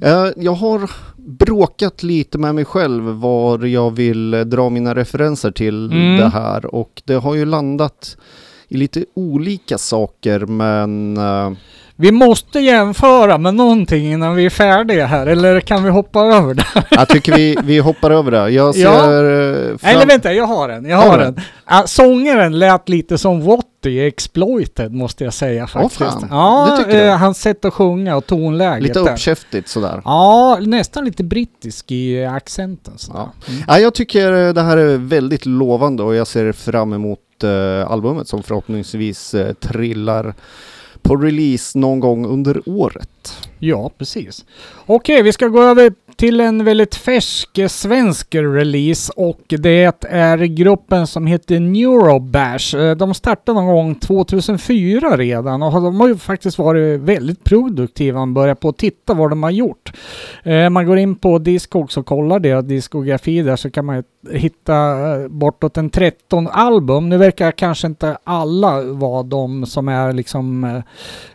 eh, 0.02 0.28
jag 0.36 0.54
har 0.54 0.92
bråkat 1.18 2.04
lite 2.04 2.38
med 2.38 2.56
mig 2.56 2.66
själv 2.66 3.04
var 3.04 3.66
jag 3.66 3.92
vill 3.92 4.34
eh, 4.34 4.40
dra 4.42 4.70
mina 4.70 4.96
referenser 4.96 5.52
till 5.52 5.92
Mm. 5.92 6.18
det 6.18 6.30
här 6.30 6.76
och 6.76 7.02
det 7.06 7.14
har 7.16 7.36
ju 7.36 7.46
landat 7.46 8.18
i 8.68 8.78
lite 8.78 9.06
olika 9.14 9.78
saker 9.78 10.40
men 10.40 11.18
Vi 12.02 12.12
måste 12.12 12.60
jämföra 12.60 13.38
med 13.38 13.54
någonting 13.56 14.12
innan 14.12 14.36
vi 14.36 14.46
är 14.46 14.50
färdiga 14.50 15.06
här, 15.06 15.28
eller 15.28 15.60
kan 15.60 15.84
vi 15.84 15.90
hoppa 15.90 16.20
över 16.20 16.54
det? 16.54 16.66
jag 16.92 17.08
tycker 17.10 17.36
vi, 17.36 17.58
vi 17.64 17.80
hoppar 17.80 18.12
över 18.12 18.32
det. 18.32 18.50
Jag 18.50 18.76
ser 18.76 18.82
Ja. 18.84 18.98
eh, 19.04 19.78
fram... 19.78 19.90
Eller 19.96 20.06
vänta, 20.06 20.34
jag 20.34 20.46
har 20.48 20.70
en. 20.70 20.86
Jag 20.86 20.98
Har 20.98 21.18
du 21.18 21.24
en. 21.24 21.40
Ah, 21.66 21.84
sångaren 21.86 22.60
lät 22.60 22.90
lite 22.90 23.18
som 23.18 23.42
Watty 23.46 23.90
i 23.90 24.08
Exploited 24.08 24.94
måste 24.94 25.24
jag 25.24 25.34
säga 25.34 25.68
faktiskt. 25.68 25.98
fan. 25.98 26.28
Ja, 26.32 26.80
du? 26.88 26.92
eh, 26.94 27.18
hans 27.18 27.42
sätt 27.42 27.66
att 27.66 27.74
sjunga 27.74 28.16
och 28.16 28.26
tonläget 28.26 28.84
Lite 28.84 29.00
uppkäftigt 29.00 29.68
sådär. 29.70 30.02
Ja, 30.06 30.58
nästan 30.62 31.06
lite 31.06 31.24
brittisk 31.24 31.92
i 31.92 32.26
accenten. 32.26 32.94
Ja. 33.14 33.34
Mm. 33.48 33.64
Ja, 33.68 33.80
jag 33.80 33.94
tycker 33.94 34.48
eh, 34.48 34.54
det 34.54 34.62
här 34.62 34.78
är 34.78 34.98
väldigt 34.98 35.46
lovande 35.46 36.04
och 36.04 36.16
jag 36.16 36.28
ser 36.28 36.52
fram 36.52 36.94
emot 36.94 37.20
eh, 37.44 37.92
albumet 37.92 38.28
som 38.28 38.44
förhoppningsvis 38.44 39.34
eh, 39.34 39.54
trillar 39.54 40.34
på 41.02 41.16
release 41.16 41.80
någon 41.80 42.00
gång 42.00 42.26
under 42.26 42.62
året. 42.66 43.50
Ja, 43.60 43.92
precis. 43.98 44.46
Okej, 44.86 45.22
vi 45.22 45.34
ska 45.34 45.48
gå 45.48 45.62
över 45.62 45.94
till 46.16 46.42
en 46.42 46.64
väldigt 46.64 46.96
färsk 46.96 47.58
eh, 47.58 47.68
svensk 47.68 48.36
release 48.36 49.14
och 49.16 49.42
det 49.48 50.04
är 50.10 50.38
gruppen 50.38 51.08
som 51.08 51.28
heter 51.28 51.60
Neurobash. 51.60 52.76
Eh, 52.76 52.96
de 52.96 53.14
startade 53.14 53.62
någon 53.62 53.68
gång 53.68 53.96
2004 53.96 55.18
redan 55.18 55.64
och 55.64 55.82
de 55.82 56.00
har 56.00 56.08
ju 56.08 56.18
faktiskt 56.18 56.58
varit 56.58 57.00
väldigt 57.00 57.44
produktiva. 57.44 58.20
Man 58.20 58.34
börjar 58.34 58.56
på 58.56 58.70
att 58.70 58.78
titta 58.78 59.14
vad 59.14 59.30
de 59.30 59.44
har 59.44 59.52
gjort. 59.52 59.92
Eh, 60.44 60.70
man 60.70 60.86
går 60.86 60.98
in 60.98 61.16
på 61.16 61.40
Discogs 61.40 61.98
och 61.98 62.06
kollar 62.06 62.40
deras 62.40 62.66
diskografi 62.66 63.42
där 63.42 63.56
så 63.56 63.72
kan 63.72 63.86
man 63.86 63.96
ju 63.96 64.04
hitta 64.30 64.76
eh, 65.14 65.28
bortåt 65.28 65.78
en 65.78 65.90
13 65.90 66.48
album. 66.48 67.10
Nu 67.10 67.18
verkar 67.18 67.52
kanske 67.52 67.88
inte 67.88 68.18
alla 68.24 68.82
vara 68.82 69.24
de 69.24 69.66
som 69.66 69.88
är 69.88 70.14
liksom 70.14 70.64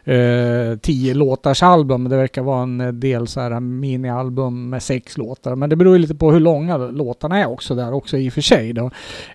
eh, 0.04 0.16
eh, 0.16 0.78
10 0.78 1.14
låtars 1.14 1.62
album. 1.62 2.08
Det 2.08 2.16
verkar 2.16 2.42
vara 2.42 2.62
en 2.62 2.80
eh, 2.80 2.92
del 2.92 3.26
så 3.26 3.40
här 3.40 3.60
minialbum 3.60 4.70
med 4.70 4.82
sex 4.82 5.18
låtar. 5.18 5.54
Men 5.54 5.70
det 5.70 5.76
beror 5.76 5.92
ju 5.92 5.98
lite 5.98 6.14
på 6.14 6.32
hur 6.32 6.40
långa 6.40 6.76
låtarna 6.76 7.38
är 7.38 7.46
också 7.46 7.74
där 7.74 7.94
också 7.94 8.16
i 8.16 8.28
och 8.28 8.32
för 8.32 8.40
sig. 8.40 8.72
Då. 8.72 8.84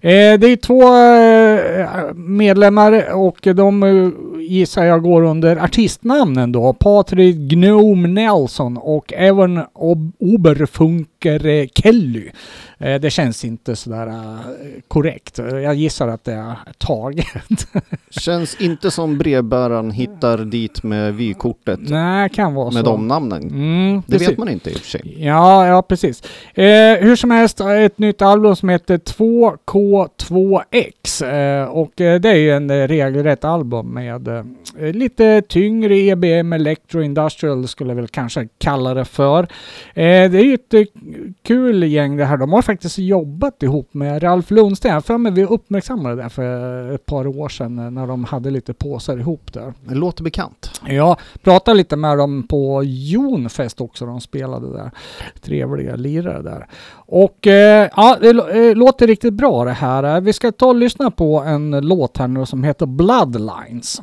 Eh, 0.02 0.40
det 0.40 0.48
är 0.48 0.56
två 0.56 0.82
eh, 0.82 2.14
medlemmar 2.16 3.14
och 3.14 3.48
de 3.56 3.84
eh, 3.84 4.10
gissar 4.42 4.86
jag 4.86 5.04
går 5.04 5.22
under 5.22 5.58
artistnamnen 5.58 6.52
då. 6.52 6.74
Patrik 6.74 7.36
Gnome 7.36 8.08
Nelson 8.08 8.78
och 8.78 9.14
Evan 9.14 9.58
Ob- 9.74 10.12
eh, 11.26 11.68
Kelly. 11.76 12.30
Eh, 12.78 13.00
det 13.02 13.10
känns 13.10 13.46
inte 13.46 13.76
sådär 13.76 14.08
eh, 14.08 14.40
korrekt. 14.88 15.38
Jag 15.38 15.76
gissar 15.76 16.08
att 16.08 16.24
det 16.24 16.34
är 16.34 16.56
taget. 16.78 17.68
Känns 18.10 18.62
inte 18.62 18.92
som 18.92 19.18
brevbäraren 19.18 19.92
hittar 19.92 20.38
dit 20.38 20.84
med 20.84 21.16
vykortet 21.16 21.80
Nej, 21.82 22.30
kan 22.30 22.54
vara 22.54 22.72
med 22.72 22.86
så. 22.86 22.92
de 22.92 23.08
namnen. 23.08 23.42
Mm, 23.44 24.02
Det 24.08 24.12
precis. 24.12 24.30
vet 24.30 24.38
man 24.38 24.50
inte 24.50 24.70
i 24.70 24.74
och 24.74 24.78
för 24.80 24.90
sig. 24.90 25.16
Ja, 25.26 25.68
ja 25.68 25.82
precis. 25.82 26.24
Eh, 26.54 26.66
hur 27.00 27.16
som 27.16 27.32
helst, 27.32 27.62
ett 27.62 27.98
nytt 27.98 28.22
album 28.22 28.56
som 28.56 28.70
heter 28.70 28.98
2K2X. 28.98 31.24
Eh, 31.26 31.66
och 31.68 31.92
det 31.96 32.26
är 32.26 32.36
ju 32.36 32.52
en 32.52 32.88
regelrätt 32.88 33.46
album 33.46 33.88
med 33.94 34.28
eh, 34.28 34.44
lite 34.94 35.42
tyngre 35.42 35.96
EBM 35.98 36.54
Electro 36.54 37.02
Industrial 37.02 37.68
skulle 37.68 37.90
jag 37.90 37.96
väl 37.96 38.08
kanske 38.08 38.48
kalla 38.58 38.94
det 38.94 39.06
för. 39.06 39.48
Det 39.94 40.02
är 40.04 40.30
ju 40.44 40.54
ett 40.54 40.74
kul 41.44 41.84
gäng 41.84 42.18
det 42.18 42.26
här. 42.26 42.38
De 42.38 42.54
har 42.54 42.62
faktiskt 42.62 42.98
jobbat 42.98 43.64
ihop 43.64 43.94
med 43.94 44.24
Ralf 44.24 44.52
Lundsten. 44.52 44.94
Jag 44.94 45.06
för 45.06 45.18
mig 45.18 45.32
vi 45.32 45.46
uppmärksammade 45.46 46.24
det 46.24 46.30
för 46.30 46.92
ett 46.96 47.06
par 47.06 47.28
år 47.28 47.50
sedan 47.50 47.94
när 47.94 48.08
de 48.08 48.24
hade 48.24 48.50
lite 48.50 48.74
påsar 48.74 49.18
ihop 49.18 49.54
där. 49.54 49.74
Det 49.86 49.96
låter 49.96 50.24
bekant. 50.24 50.82
Jag 50.88 51.18
pratade 51.44 51.78
lite 51.78 51.96
med 51.96 52.18
dem 52.18 52.48
på 52.50 52.82
Jonfest 52.84 53.82
också, 53.82 54.06
de 54.06 54.22
spelade 54.22 54.74
där. 54.74 54.92
Trevliga 55.42 55.96
lirare 55.96 56.42
där. 56.42 56.68
Och 56.94 57.48
eh, 57.48 57.90
ja, 57.96 58.18
det 58.22 58.30
eh, 58.30 58.76
låter 58.76 59.08
riktigt 59.08 59.34
bra 59.34 59.66
det 59.66 59.72
här. 59.72 60.04
Eh, 60.16 60.22
Vi 60.22 60.34
ska 60.34 60.52
ta 60.52 60.66
och 60.66 60.76
lyssna 60.76 61.12
på 61.12 61.40
en 61.40 61.72
låt 61.72 62.18
här 62.18 62.28
nu 62.28 62.46
som 62.46 62.64
heter 62.64 62.86
Bloodlines. 62.86 64.02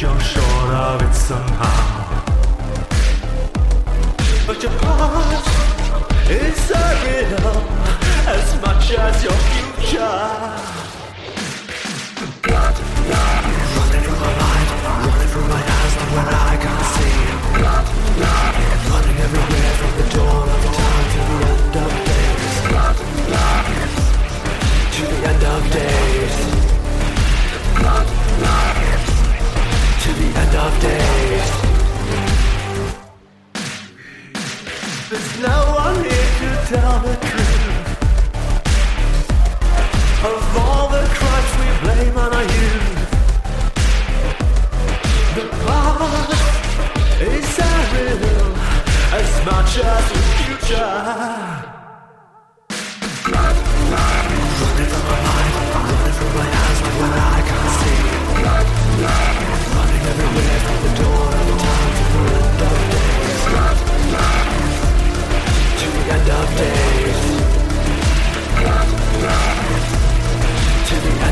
You're 0.00 0.20
sure 0.20 0.74
of 0.74 1.02
it 1.02 1.12
somehow. 1.12 2.22
But 4.46 4.62
your 4.62 4.70
past 4.78 6.30
is 6.30 6.54
so 6.68 6.78
real 7.02 7.48
as 8.30 8.60
much 8.62 8.92
as 8.94 9.24
your 9.24 9.38
future. 9.50 10.18
Blood 12.44 12.76
running 13.74 14.04
from 14.06 14.18
my 14.22 14.32
mind, 14.38 14.68
running 15.04 15.30
from 15.34 15.46
my 15.48 15.62
eyes, 15.66 15.94
not 15.98 16.10
where 16.14 16.30
I 16.30 16.56
can't 16.62 16.86
see. 16.94 17.16
Blood 17.58 17.86
Running 18.90 19.18
everywhere 19.26 19.72
from 19.80 19.92
the 19.98 20.06
dawn 20.14 20.48
of 20.48 20.62
time 20.78 21.06
to 21.12 21.20
the 21.28 21.38
end 21.50 21.74
of 21.82 21.90
days. 22.06 22.54
Blood 22.68 22.96
To 24.94 25.02
the 25.10 25.18
end 25.28 25.42
of 25.42 25.62
days. 25.72 26.58
The 28.38 28.77
end 30.48 30.56
of 30.56 30.80
days. 30.80 31.50
There's 35.10 35.40
no 35.40 35.58
one 35.74 35.96
here 36.04 36.32
to 36.40 36.50
tell 36.66 37.00
the 37.00 37.16
truth 37.28 37.78
of 40.24 40.56
all 40.56 40.88
the 40.88 41.04
crimes 41.18 41.52
we 41.60 41.68
blame 41.84 42.16
on 42.18 42.32
our 42.32 42.42
youth. 42.42 43.00
The 45.36 45.46
past 45.64 46.32
is 47.22 47.44
so 47.56 47.68
real 47.94 48.50
as 49.20 49.30
much 49.46 49.72
as 49.78 50.04
the 50.12 50.20
future. 50.38 51.77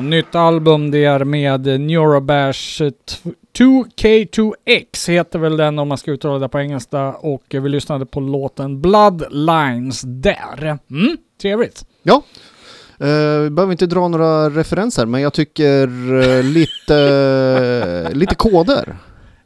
Ja, 0.00 0.04
nytt 0.04 0.34
album 0.34 0.90
det 0.90 1.04
är 1.04 1.24
med 1.24 1.80
Neurobash 1.80 2.82
2K2X 3.58 5.10
heter 5.10 5.38
väl 5.38 5.56
den 5.56 5.78
om 5.78 5.88
man 5.88 5.98
ska 5.98 6.10
uttala 6.10 6.38
det 6.38 6.48
på 6.48 6.60
engelska 6.60 7.12
och 7.12 7.42
vi 7.48 7.68
lyssnade 7.68 8.06
på 8.06 8.20
låten 8.20 8.80
Bloodlines 8.80 10.02
där. 10.06 10.78
Mm, 10.90 11.16
trevligt. 11.42 11.84
Ja. 12.02 12.22
Eh, 13.00 13.40
vi 13.40 13.50
behöver 13.50 13.72
inte 13.72 13.86
dra 13.86 14.08
några 14.08 14.50
referenser, 14.50 15.06
men 15.06 15.20
jag 15.20 15.32
tycker 15.32 15.82
eh, 16.20 16.42
lite, 16.42 18.10
lite 18.12 18.34
koder. 18.34 18.96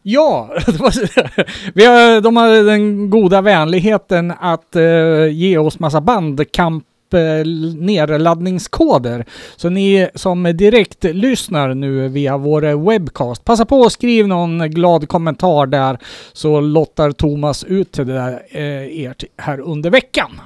Ja, 0.02 0.54
vi 1.74 1.84
har, 1.84 2.20
de 2.20 2.36
har 2.36 2.64
den 2.64 3.10
goda 3.10 3.40
vänligheten 3.40 4.32
att 4.40 4.76
eh, 4.76 5.26
ge 5.26 5.58
oss 5.58 5.78
massa 5.78 6.00
bandkamp 6.00 6.84
eh, 7.14 7.46
nedladdningskoder. 7.80 9.24
Så 9.56 9.68
ni 9.70 10.08
som 10.14 10.42
direkt 10.42 11.04
lyssnar 11.04 11.74
nu 11.74 12.08
via 12.08 12.36
vår 12.36 12.86
webbcast, 12.90 13.44
passa 13.44 13.64
på 13.64 13.84
att 13.84 13.92
skriva 13.92 14.28
någon 14.28 14.70
glad 14.70 15.08
kommentar 15.08 15.66
där 15.66 15.98
så 16.32 16.60
lottar 16.60 17.10
Thomas 17.12 17.64
ut 17.64 17.92
till 17.92 18.06
det 18.06 18.12
där, 18.14 18.42
eh, 18.50 19.00
er 19.04 19.14
här 19.36 19.60
under 19.60 19.90
veckan. 19.90 20.40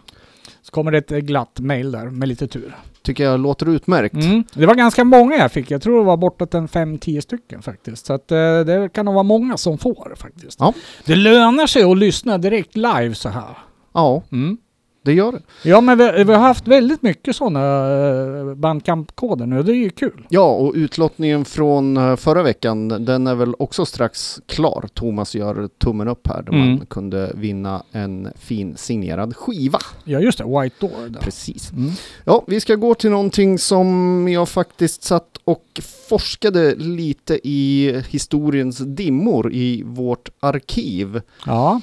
Så 0.63 0.71
kommer 0.73 0.93
det 0.93 0.99
ett 1.11 1.25
glatt 1.25 1.61
mail 1.61 1.93
där 1.93 2.07
med 2.07 2.29
lite 2.29 2.47
tur. 2.47 2.77
Tycker 3.03 3.25
jag 3.25 3.41
låter 3.41 3.69
utmärkt. 3.69 4.15
Mm. 4.15 4.45
Det 4.55 4.67
var 4.67 4.75
ganska 4.75 5.05
många 5.05 5.37
jag 5.37 5.53
fick. 5.53 5.71
Jag 5.71 5.83
tror 5.83 5.99
det 5.99 6.05
var 6.05 6.17
bortåt 6.17 6.55
en 6.55 6.69
5-10 6.69 7.21
stycken 7.21 7.63
faktiskt. 7.63 8.07
Så 8.07 8.13
att, 8.13 8.33
eh, 8.33 8.61
det 8.61 8.89
kan 8.93 9.05
nog 9.05 9.15
vara 9.15 9.23
många 9.23 9.57
som 9.57 9.79
får 9.79 10.15
faktiskt. 10.17 10.57
Ja. 10.61 10.73
Det 11.05 11.17
lönar 11.17 11.67
sig 11.67 11.83
att 11.83 11.99
lyssna 11.99 12.39
direkt 12.39 12.77
live 12.77 13.15
så 13.15 13.29
här. 13.29 13.59
Ja, 13.95 14.23
Mm. 14.33 14.57
Det 15.09 15.15
gör 15.15 15.33
det. 15.33 15.43
Ja 15.63 15.81
men 15.81 15.99
vi, 15.99 16.25
vi 16.25 16.33
har 16.33 16.41
haft 16.41 16.69
väldigt 16.69 17.03
mycket 17.03 17.37
sådana 17.37 17.89
uh, 17.91 18.55
bandkampkoder 18.55 19.47
nu. 19.47 19.63
Det 19.63 19.73
är 19.73 19.77
ju 19.77 19.91
kul. 19.91 20.27
Ja, 20.29 20.51
och 20.55 20.73
utlottningen 20.75 21.45
från 21.45 21.97
eh, 21.97 22.17
förra 22.17 22.43
veckan, 22.43 22.89
den 22.89 23.27
är 23.27 23.35
väl 23.35 23.55
också 23.59 23.87
strax 23.87 24.41
klar. 24.47 24.89
Thomas 24.95 25.35
gör 25.35 25.69
tummen 25.79 26.09
upp 26.09 26.29
här, 26.29 26.43
där 26.43 26.53
Mm. 26.53 26.69
man 26.77 26.87
kunde 26.87 27.33
vinna 27.35 27.83
en 27.93 28.29
fin 28.37 28.77
signerad 28.77 29.37
skiva. 29.37 29.79
Ja 30.05 30.21
just 30.21 30.39
det, 30.39 30.45
White 30.45 30.77
Door. 30.81 31.09
Där. 31.09 31.21
Precis. 31.21 31.73
Mm. 31.73 31.91
Ja, 32.25 32.45
vi 32.47 32.61
ska 32.61 32.75
gå 32.75 32.95
till 32.95 33.11
någonting 33.11 33.59
som 33.59 34.29
jag 34.29 34.49
faktiskt 34.49 35.03
satt 35.03 35.37
och 35.45 35.81
forskade 36.09 36.75
lite 36.75 37.49
i 37.49 37.95
historiens 38.09 38.79
dimmor 38.79 39.53
i 39.53 39.83
vårt 39.87 40.29
arkiv. 40.41 41.21
Ja. 41.47 41.81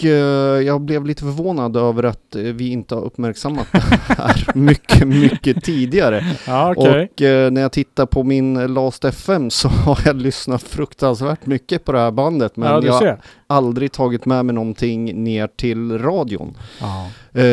Och 0.00 0.04
eh, 0.04 0.62
jag 0.62 0.80
blev 0.80 1.06
lite 1.06 1.22
förvånad 1.22 1.76
över 1.76 2.02
att 2.02 2.36
eh, 2.36 2.42
vi 2.42 2.68
inte 2.68 2.94
har 2.94 3.02
uppmärksammat 3.02 3.66
det 3.72 3.78
här 4.08 4.50
mycket, 4.54 5.08
mycket 5.08 5.64
tidigare. 5.64 6.24
Ja 6.46 6.74
okej. 6.76 7.10
Och 7.14 7.22
eh, 7.22 7.50
när 7.50 7.60
jag 7.60 7.72
tittar 7.72 8.06
på 8.06 8.22
min 8.22 8.74
Last 8.74 9.04
FM 9.04 9.50
så 9.50 9.68
har 9.86 9.98
jag 10.04 10.16
lyssnat 10.16 10.62
fruktansvärt 10.62 11.46
mycket 11.46 11.84
på 11.84 11.92
det 11.92 11.98
här 11.98 12.10
bandet. 12.10 12.56
Men 12.56 12.68
Ja 12.84 13.04
jag. 13.06 13.18
Aldrig 13.50 13.92
tagit 13.92 14.26
med 14.26 14.44
mig 14.46 14.54
någonting 14.54 15.24
ner 15.24 15.46
till 15.46 15.98
radion. 15.98 16.56
Eh, 17.34 17.44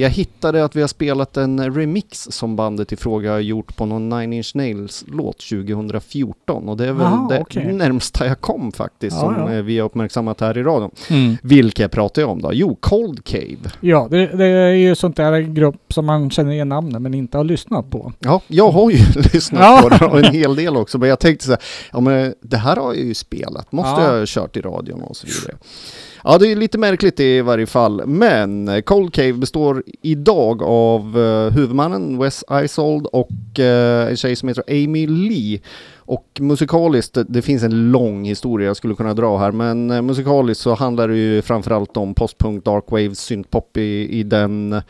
jag 0.00 0.10
hittade 0.10 0.64
att 0.64 0.76
vi 0.76 0.80
har 0.80 0.88
spelat 0.88 1.36
en 1.36 1.74
remix 1.74 2.28
som 2.30 2.56
bandet 2.56 2.92
i 2.92 2.96
fråga 2.96 3.32
har 3.32 3.38
gjort 3.40 3.76
på 3.76 3.86
någon 3.86 4.08
Nine 4.08 4.32
Inch 4.32 4.50
Nails 4.54 5.04
låt 5.08 5.38
2014 5.38 6.68
och 6.68 6.76
det 6.76 6.86
är 6.86 6.92
väl 6.92 7.06
Aha, 7.06 7.28
det 7.30 7.40
okej. 7.40 7.72
närmsta 7.72 8.26
jag 8.26 8.40
kom 8.40 8.72
faktiskt 8.72 9.16
Ja, 9.16 9.22
som 9.22 9.34
ja. 9.34 9.52
eh, 9.52 9.62
vi 9.62 9.78
har 9.78 9.86
uppmärksammat 9.86 10.40
här 10.40 10.58
i 10.58 10.62
radion. 10.62 10.90
Mm. 11.10 11.36
Vilka 11.42 11.88
pratar 11.88 12.22
jag 12.22 12.30
om 12.30 12.42
då? 12.42 12.50
Jo, 12.52 12.76
Cold 12.80 13.24
Cave. 13.24 13.70
Ja, 13.80 14.08
det, 14.10 14.26
det 14.26 14.44
är 14.46 14.70
ju 14.74 14.94
sånt 14.94 15.16
där 15.16 15.40
grupp 15.40 15.92
som 15.92 16.06
man 16.06 16.30
känner 16.30 16.52
igen 16.52 16.68
namnet 16.68 17.02
men 17.02 17.14
inte 17.14 17.36
har 17.36 17.44
lyssnat 17.44 17.90
på. 17.90 18.12
Ja, 18.18 18.40
jag 18.46 18.70
har 18.70 18.90
ju 18.90 18.96
lyssnat 19.32 19.60
Ja. 19.62 19.80
på 19.82 19.88
det 19.88 20.04
och 20.06 20.18
en 20.18 20.32
hel 20.34 20.56
del 20.56 20.76
också, 20.76 20.98
men 20.98 21.08
jag 21.08 21.20
tänkte 21.20 21.44
så 21.44 21.50
här, 21.50 21.60
ja 21.92 22.00
men 22.00 22.34
det 22.42 22.56
här 22.56 22.76
har 22.76 22.94
jag 22.94 23.04
ju 23.04 23.14
spelat, 23.14 23.72
måste 23.72 23.90
Ja. 24.02 24.12
jag 24.12 24.18
ha 24.18 24.24
kört 24.26 24.56
i 24.56 24.60
radion 24.60 25.02
och 25.02 25.16
så 25.16 25.26
det. 25.46 25.56
Ja, 26.24 26.38
det 26.38 26.52
är 26.52 26.56
lite 26.56 26.78
märkligt 26.78 27.20
i 27.20 27.40
varje 27.40 27.66
fall, 27.66 28.06
men 28.06 28.82
Cold 28.82 29.14
Cave 29.14 29.32
består 29.32 29.82
idag 30.02 30.62
av 30.62 31.18
uh, 31.18 31.50
huvudmannen 31.50 32.18
Wes 32.18 32.44
Isold 32.64 33.06
och 33.06 33.30
uh, 33.58 33.64
en 34.10 34.16
tjej 34.16 34.36
som 34.36 34.48
heter 34.48 34.64
Amy 34.68 35.06
Lee. 35.06 35.60
Och 35.96 36.26
musikaliskt, 36.40 37.18
det, 37.28 37.42
finns 37.42 37.62
en 37.62 37.92
lång 37.92 38.24
historia 38.24 38.66
jag 38.66 38.76
skulle 38.76 38.94
kunna 38.94 39.14
dra 39.14 39.38
här, 39.38 39.52
men 39.52 39.90
uh, 39.90 40.02
musikaliskt 40.02 40.62
så 40.62 40.74
handlar 40.74 41.08
det 41.08 41.16
ju 41.16 41.42
framförallt 41.42 41.96
om 41.96 42.14
postpunk, 42.14 42.64
darkwave, 42.64 43.14
syntpop 43.14 43.76
i, 43.76 44.18
i 44.18 44.22
den 44.22 44.82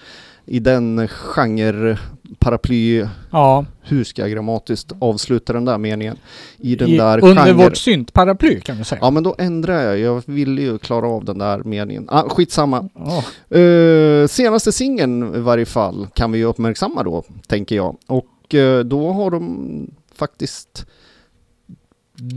i 0.47 0.59
den 0.59 1.09
genre 1.09 1.99
paraply 2.39 3.07
Ja, 3.31 3.65
hur 3.83 4.05
ska 4.05 4.23
jag 4.23 4.31
grammatiskt 4.31 4.93
avsluta 4.99 5.53
den 5.53 5.65
där 5.65 5.79
meningen? 5.79 6.17
I 6.59 6.77
den 6.77 6.89
i, 6.89 6.99
där 6.99 7.25
under 7.25 7.45
genre. 7.45 7.65
vårt 7.65 7.77
syntparaply 7.77 8.61
kan 8.61 8.77
vi 8.77 8.85
säga. 8.85 8.99
Ja 9.03 9.11
men 9.11 9.23
då 9.23 9.35
ändrar 9.39 9.83
jag, 9.83 9.99
jag 9.99 10.23
ville 10.27 10.63
ju 10.63 10.79
klara 10.79 11.09
av 11.09 11.25
den 11.25 11.39
där 11.39 11.63
meningen. 11.63 12.07
Ah, 12.09 12.29
skitsamma. 12.29 12.89
Ja. 12.95 13.59
Uh, 13.59 14.27
senaste 14.27 14.73
singeln 14.73 15.35
i 15.35 15.39
varje 15.39 15.67
fall 15.67 16.07
kan 16.15 16.33
vi 16.33 16.39
ju 16.39 16.45
uppmärksamma 16.45 17.03
då, 17.03 17.25
tänker 17.47 17.77
jag. 17.77 17.97
Och 18.07 18.55
eh, 18.55 18.85
då 18.85 19.13
har 19.13 19.31
de 19.31 19.91
faktiskt 20.15 20.87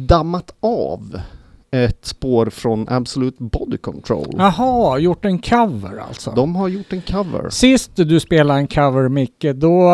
dammat 0.07 0.55
av 0.59 1.21
ett 1.73 2.05
spår 2.05 2.45
från 2.49 2.89
Absolute 2.89 3.43
Body 3.43 3.77
Control. 3.77 4.35
Jaha, 4.37 4.97
gjort 4.99 5.25
en 5.25 5.39
cover 5.39 5.97
alltså. 6.07 6.31
De 6.31 6.55
har 6.55 6.67
gjort 6.67 6.93
en 6.93 7.01
cover. 7.01 7.49
Sist 7.49 7.91
du 7.95 8.19
spelade 8.19 8.59
en 8.59 8.67
cover 8.67 9.09
Micke, 9.09 9.45
då, 9.55 9.91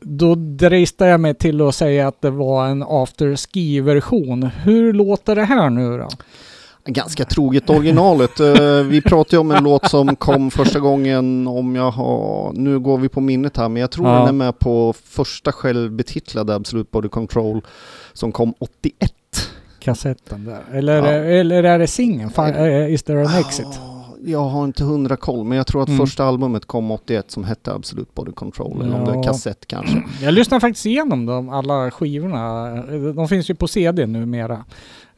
då 0.00 0.34
dristade 0.34 1.10
jag 1.10 1.20
mig 1.20 1.34
till 1.34 1.60
att 1.60 1.74
säga 1.74 2.08
att 2.08 2.20
det 2.22 2.30
var 2.30 2.66
en 2.66 2.82
afterski-version. 2.82 4.42
Hur 4.42 4.92
låter 4.92 5.36
det 5.36 5.44
här 5.44 5.70
nu 5.70 5.98
då? 5.98 6.08
Ganska 6.90 7.24
troget 7.24 7.70
originalet. 7.70 8.40
Eh, 8.40 8.82
vi 8.88 9.02
pratade 9.02 9.36
ju 9.36 9.40
om 9.40 9.50
en 9.50 9.64
låt 9.64 9.90
som 9.90 10.16
kom 10.16 10.50
första 10.50 10.78
gången 10.80 11.46
om 11.46 11.76
jag 11.76 11.90
har... 11.90 12.52
Nu 12.52 12.78
går 12.78 12.98
vi 12.98 13.08
på 13.08 13.20
minnet 13.20 13.56
här, 13.56 13.68
men 13.68 13.80
jag 13.80 13.90
tror 13.90 14.08
Ja. 14.08 14.18
den 14.18 14.28
är 14.28 14.32
med 14.32 14.58
på 14.58 14.94
första 15.04 15.52
självbetitlade 15.52 16.54
Absolute 16.54 16.88
Body 16.92 17.08
Control 17.08 17.60
som 18.12 18.32
kom 18.32 18.54
81. 18.58 19.12
Kassetten 19.88 20.44
där. 20.44 20.60
Eller, 20.72 20.96
Ja. 20.96 21.06
eller 21.06 21.64
är 21.64 21.78
det 21.78 21.86
singeln? 21.86 22.30
Fa- 22.30 22.66
eh, 22.86 22.94
Is 22.94 23.02
there 23.02 23.20
an 23.26 23.34
exit? 23.38 23.66
Ah, 23.66 23.94
Jag 24.24 24.40
har 24.44 24.64
inte 24.64 24.84
hundra 24.84 25.16
koll, 25.16 25.44
men 25.44 25.58
jag 25.58 25.66
tror 25.66 25.82
att 25.82 25.88
Mm. 25.88 25.98
första 26.06 26.24
albumet 26.24 26.64
kom 26.66 26.90
81 26.90 27.30
som 27.30 27.44
hette 27.44 27.72
Absolute 27.72 28.10
Body 28.14 28.32
Control, 28.32 28.82
eller 28.82 28.98
om 28.98 29.04
det 29.04 29.10
är 29.10 29.16
Ja. 29.16 29.22
kassett 29.22 29.66
kanske. 29.66 30.02
Jag 30.22 30.34
lyssnar 30.34 30.60
faktiskt 30.60 30.86
igenom 30.86 31.26
dem, 31.26 31.48
alla 31.48 31.90
skivorna. 31.90 32.70
De 33.12 33.28
finns 33.28 33.50
ju 33.50 33.54
på 33.54 33.68
CD 33.68 34.06
numera. 34.06 34.64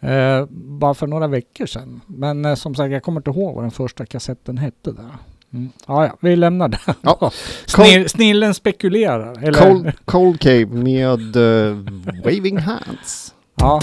Eh, 0.00 0.46
bara 0.52 0.94
för 0.94 1.06
några 1.06 1.26
veckor 1.26 1.66
sedan. 1.66 2.00
Men 2.06 2.44
eh, 2.44 2.54
som 2.54 2.74
sagt, 2.74 2.92
jag 2.92 3.02
kommer 3.02 3.20
inte 3.20 3.30
ihåg 3.30 3.54
vad 3.54 3.64
den 3.64 3.70
första 3.70 4.06
kassetten 4.06 4.58
hette 4.58 4.92
där. 4.92 5.10
Mm. 5.52 5.68
Ja, 5.86 6.06
ja, 6.06 6.16
vi 6.20 6.36
lämnar 6.36 6.68
det. 6.68 6.78
Ja. 7.02 7.30
Snill, 7.66 8.08
snillen 8.08 8.54
spekulerar. 8.54 9.42
Eller, 9.42 9.52
Cold, 9.70 9.92
Cold 10.04 10.40
Cave 10.40 10.66
med 10.66 11.36
eh, 11.36 11.76
Waving 12.24 12.58
Hands. 12.58 13.34
Ja. 13.56 13.80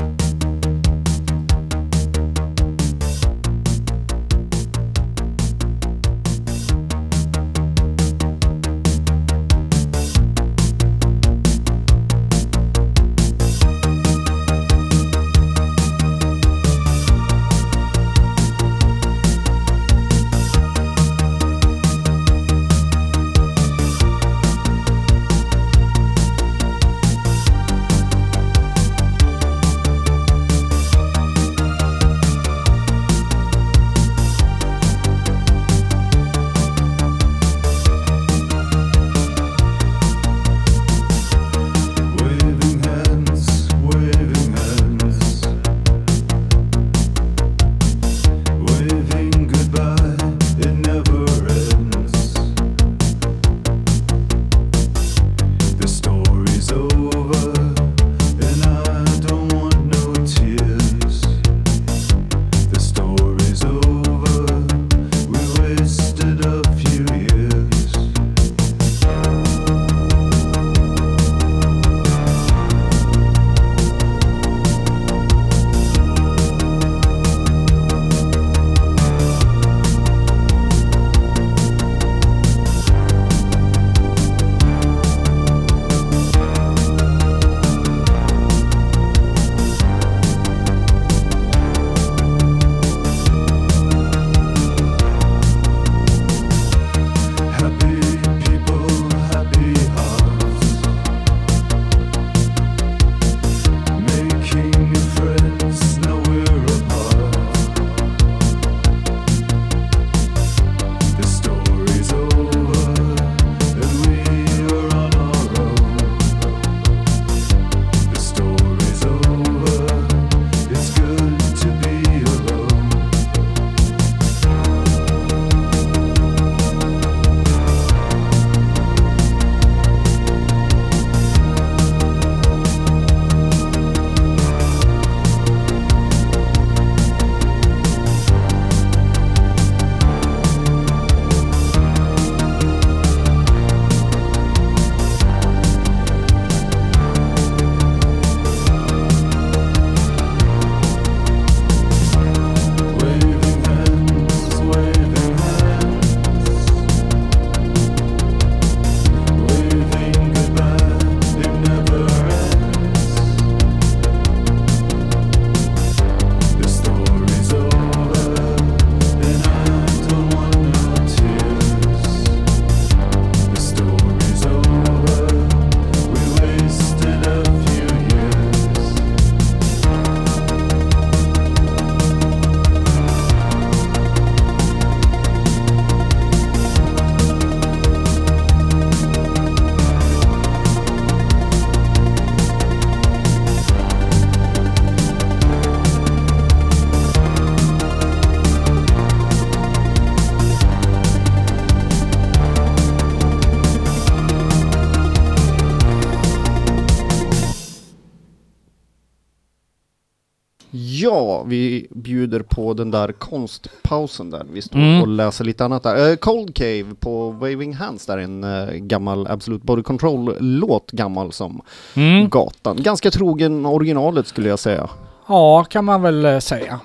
Vi 211.47 211.87
bjuder 211.89 212.39
på 212.39 212.73
den 212.73 212.91
där 212.91 213.11
konstpausen 213.11 214.29
där. 214.29 214.45
Vi 214.53 214.61
står 214.61 214.79
Mm. 214.79 215.01
och 215.01 215.07
läser 215.07 215.45
lite 215.45 215.65
annat 215.65 215.83
där. 215.83 216.09
Eh, 216.09 216.15
Cold 216.15 216.55
Cave 216.55 216.85
på 216.99 217.29
Waving 217.31 217.73
Hands 217.73 218.05
där, 218.05 218.17
en 218.17 218.43
uh, 218.43 218.71
gammal 218.73 219.27
Absolute 219.27 219.65
Body 219.65 219.83
Control-låt, 219.83 220.91
gammal 220.91 221.31
som 221.31 221.61
Mm. 221.95 222.29
gatan. 222.29 222.77
Ganska 222.79 223.11
trogen 223.11 223.65
originalet 223.65 224.27
skulle 224.27 224.49
jag 224.49 224.59
säga. 224.59 224.89
Ja, 225.27 225.63
kan 225.63 225.85
man 225.85 226.01
väl 226.01 226.25
eh, 226.25 226.39
säga. 226.39 226.79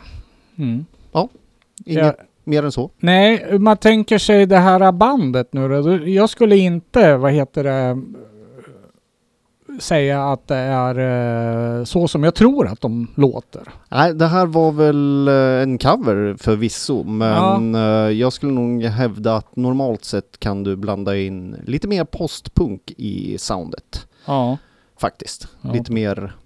Mm. 0.59 0.85
Inget 1.87 2.05
Ja. 2.05 2.13
mer 2.45 2.63
än 2.63 2.73
så. 2.73 2.91
Nej, 2.99 3.59
man 3.59 3.77
tänker 3.77 4.19
sig 4.19 4.47
det 4.47 4.59
här 4.59 4.93
bandet 4.93 5.53
nu. 5.53 5.69
Då- 5.83 6.09
Jag 6.09 6.31
skulle 6.31 6.57
inte, 6.57 7.17
vad 7.17 7.33
heter 7.33 7.65
det, 7.65 8.03
säga 9.81 10.25
att 10.33 10.49
det 10.49 10.55
är 10.57 10.99
eh, 11.79 11.85
så 11.85 12.09
som 12.09 12.25
jag 12.25 12.35
tror 12.35 12.67
att 12.69 12.81
de 12.81 13.09
låter. 13.15 13.63
Nej, 13.89 14.15
det 14.15 14.27
här 14.27 14.47
var 14.47 14.73
väl 14.73 15.29
eh, 15.29 15.63
en 15.63 15.79
cover 15.79 16.37
förvisso, 16.39 17.05
men 17.05 17.75
eh, 17.75 17.81
jag 18.11 18.33
skulle 18.33 18.53
nog 18.53 18.83
hävda 18.83 19.37
att 19.37 19.57
normalt 19.57 20.05
sett 20.05 20.41
kan 20.41 20.63
du 20.63 20.77
blanda 20.77 21.17
in 21.17 21.57
lite 21.67 21.89
mer 21.89 22.05
postpunk 22.05 22.93
i 22.97 23.39
soundet. 23.39 24.07
Ja. 24.27 24.59
Faktiskt. 25.01 25.49
Ja. 25.61 25.73
Lite 25.73 25.93
mer, 25.93 26.37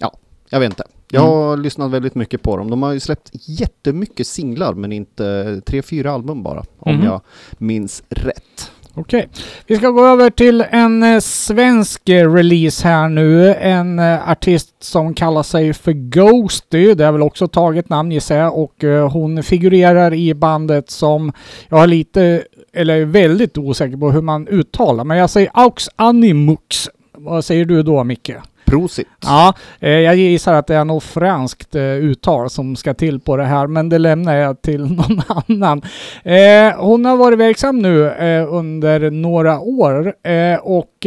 ja, 0.00 0.12
jag 0.48 0.60
vet 0.60 0.70
inte. 0.70 0.84
Jag 1.10 1.22
Mm. 1.24 1.34
har 1.36 1.56
lyssnat 1.56 1.90
väldigt 1.90 2.14
mycket 2.14 2.42
på 2.42 2.56
dem. 2.56 2.70
De 2.70 2.82
har 2.82 2.92
ju 2.92 3.00
släppt 3.00 3.30
jättemycket 3.32 4.26
singlar 4.26 4.74
men 4.74 4.92
inte 4.92 5.60
tre, 5.66 5.82
fyra 5.82 6.12
album 6.12 6.42
bara. 6.42 6.62
Om 6.78 6.96
Mhm. 6.96 7.04
jag 7.04 7.20
minns 7.58 8.02
rätt. 8.08 8.70
Okej. 8.94 9.28
Vi 9.66 9.76
ska 9.76 9.90
gå 9.90 10.06
över 10.06 10.30
till 10.30 10.64
en 10.70 11.02
eh, 11.02 11.20
svensk 11.20 12.08
eh, 12.08 12.32
release 12.32 12.88
här 12.88 13.08
nu. 13.08 13.54
En 13.54 13.98
eh, 13.98 14.30
artist 14.30 14.74
som 14.80 15.14
kallar 15.14 15.42
sig 15.42 15.72
för 15.72 15.92
Ghosty. 15.92 16.94
Det 16.94 17.04
är 17.04 17.12
väl 17.12 17.22
också 17.22 17.48
taget 17.48 17.88
namn 17.88 18.12
gissar 18.12 18.36
jag. 18.36 18.58
Och 18.58 18.84
hon 19.12 19.42
figurerar 19.42 20.14
i 20.14 20.34
bandet 20.34 20.90
som 20.90 21.32
jag 21.68 21.76
har 21.76 21.86
lite, 21.86 22.42
eller 22.72 22.96
är 23.00 23.04
väldigt 23.04 23.58
osäker 23.58 23.96
på 23.96 24.10
hur 24.10 24.22
man 24.22 24.48
uttalar. 24.48 25.04
Men 25.04 25.16
jag 25.16 25.30
säger 25.30 25.50
Aux 25.54 25.88
Animux. 25.96 26.88
Vad 27.12 27.44
säger 27.44 27.64
du 27.64 27.82
då 27.82 28.04
Micke? 28.04 28.30
Prosit! 28.72 29.08
Ja, 29.20 29.54
eh, 29.80 29.90
jag 29.90 30.16
gissar 30.16 30.54
att 30.54 30.66
det 30.66 30.74
är 30.74 30.84
något 30.84 31.04
franskt 31.04 31.74
eh, 31.74 31.82
uttal 31.82 32.50
som 32.50 32.76
ska 32.76 32.94
till 32.94 33.20
på 33.20 33.36
det 33.36 33.44
här, 33.44 33.66
men 33.66 33.88
det 33.88 33.98
lämnar 33.98 34.36
jag 34.36 34.62
till 34.62 34.80
någon 34.96 35.22
annan. 35.28 35.82
Eh, 36.22 36.80
hon 36.80 37.04
har 37.04 37.16
varit 37.16 37.38
verksam 37.38 37.78
nu 37.78 38.10
under 38.48 39.10
några 39.10 39.60
år 39.60 40.14
och 40.62 41.06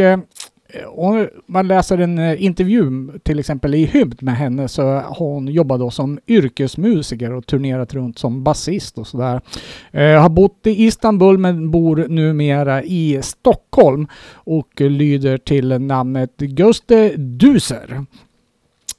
Eh, 0.76 0.88
om 0.88 1.28
man 1.46 1.68
läser 1.68 1.98
en 1.98 2.20
eh, 2.20 2.44
intervju 2.44 3.12
till 3.24 3.40
exempel 3.40 3.76
i 3.76 3.86
Hymd 3.86 4.24
med 4.24 4.36
henne 4.36 4.68
så 4.68 4.82
har 4.84 5.30
hon 5.34 5.48
jobbat 5.48 5.80
då 5.80 5.92
som 5.92 6.20
yrkesmusiker 6.28 7.34
och 7.34 7.46
turnerat 7.46 7.94
runt 7.94 8.20
som 8.20 8.44
basist 8.44 8.98
och 8.98 9.08
sådär. 9.08 9.42
Eh, 9.92 10.22
har 10.22 10.30
bott 10.30 10.68
i 10.68 10.86
Istanbul 10.86 11.38
men 11.38 11.72
bor 11.72 12.06
numera 12.10 12.84
i 12.84 13.20
Stockholm 13.22 14.08
och 14.34 14.82
lyder 14.82 15.38
till 15.38 15.82
namnet 15.82 16.38
Guste 16.38 17.16
Duser. 17.16 18.06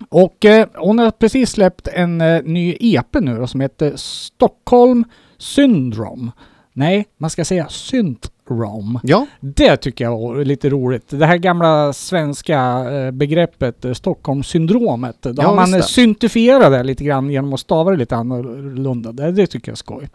Och 0.09 0.45
eh, 0.45 0.69
hon 0.75 0.99
har 0.99 1.11
precis 1.11 1.51
släppt 1.51 1.89
en 1.89 2.21
eh, 2.21 2.43
ny 2.43 2.77
EP 2.81 3.15
nu 3.21 3.37
då, 3.37 3.47
som 3.47 3.61
heter 3.61 3.93
Stockholm 3.97 5.05
Syndrome. 5.39 6.31
Nej, 6.73 7.07
man 7.19 7.31
ska 7.31 7.45
säga 7.45 7.69
synt 7.69 8.31
Syntrom. 8.49 9.01
Ja, 9.03 9.27
Det 9.41 9.77
tycker 9.77 10.05
jag 10.05 10.19
var 10.19 10.45
lite 10.45 10.69
roligt. 10.69 11.05
Det 11.09 11.27
här 11.27 11.37
gamla 11.37 11.93
svenska 11.93 12.61
eh, 12.91 13.11
begreppet 13.11 13.85
eh, 13.85 13.93
Stockholmssyndromet. 13.93 15.17
Då 15.23 15.33
Ja, 15.37 15.49
har 15.49 15.55
man 15.55 15.75
eh, 15.75 15.81
syntifierat 15.81 16.73
det 16.73 16.83
lite 16.83 17.05
grann 17.05 17.31
genom 17.31 17.53
att 17.53 17.61
stava 17.61 17.91
det 17.91 17.97
lite 17.97 18.17
annorlunda. 18.17 19.13
Det, 19.13 19.33
det 19.33 19.47
tycker 19.47 19.69
jag 19.69 19.75
är 19.75 19.77
skoj. 19.77 20.09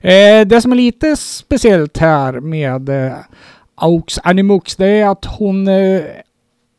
Eh, 0.00 0.46
det 0.46 0.60
som 0.60 0.72
är 0.72 0.76
lite 0.76 1.16
speciellt 1.16 1.98
här 1.98 2.40
med 2.40 2.88
eh, 2.88 3.12
Aux 3.76 4.18
Animux 4.22 4.76
det 4.76 4.86
är 4.86 5.08
att 5.08 5.24
hon 5.24 5.68
eh, 5.68 6.00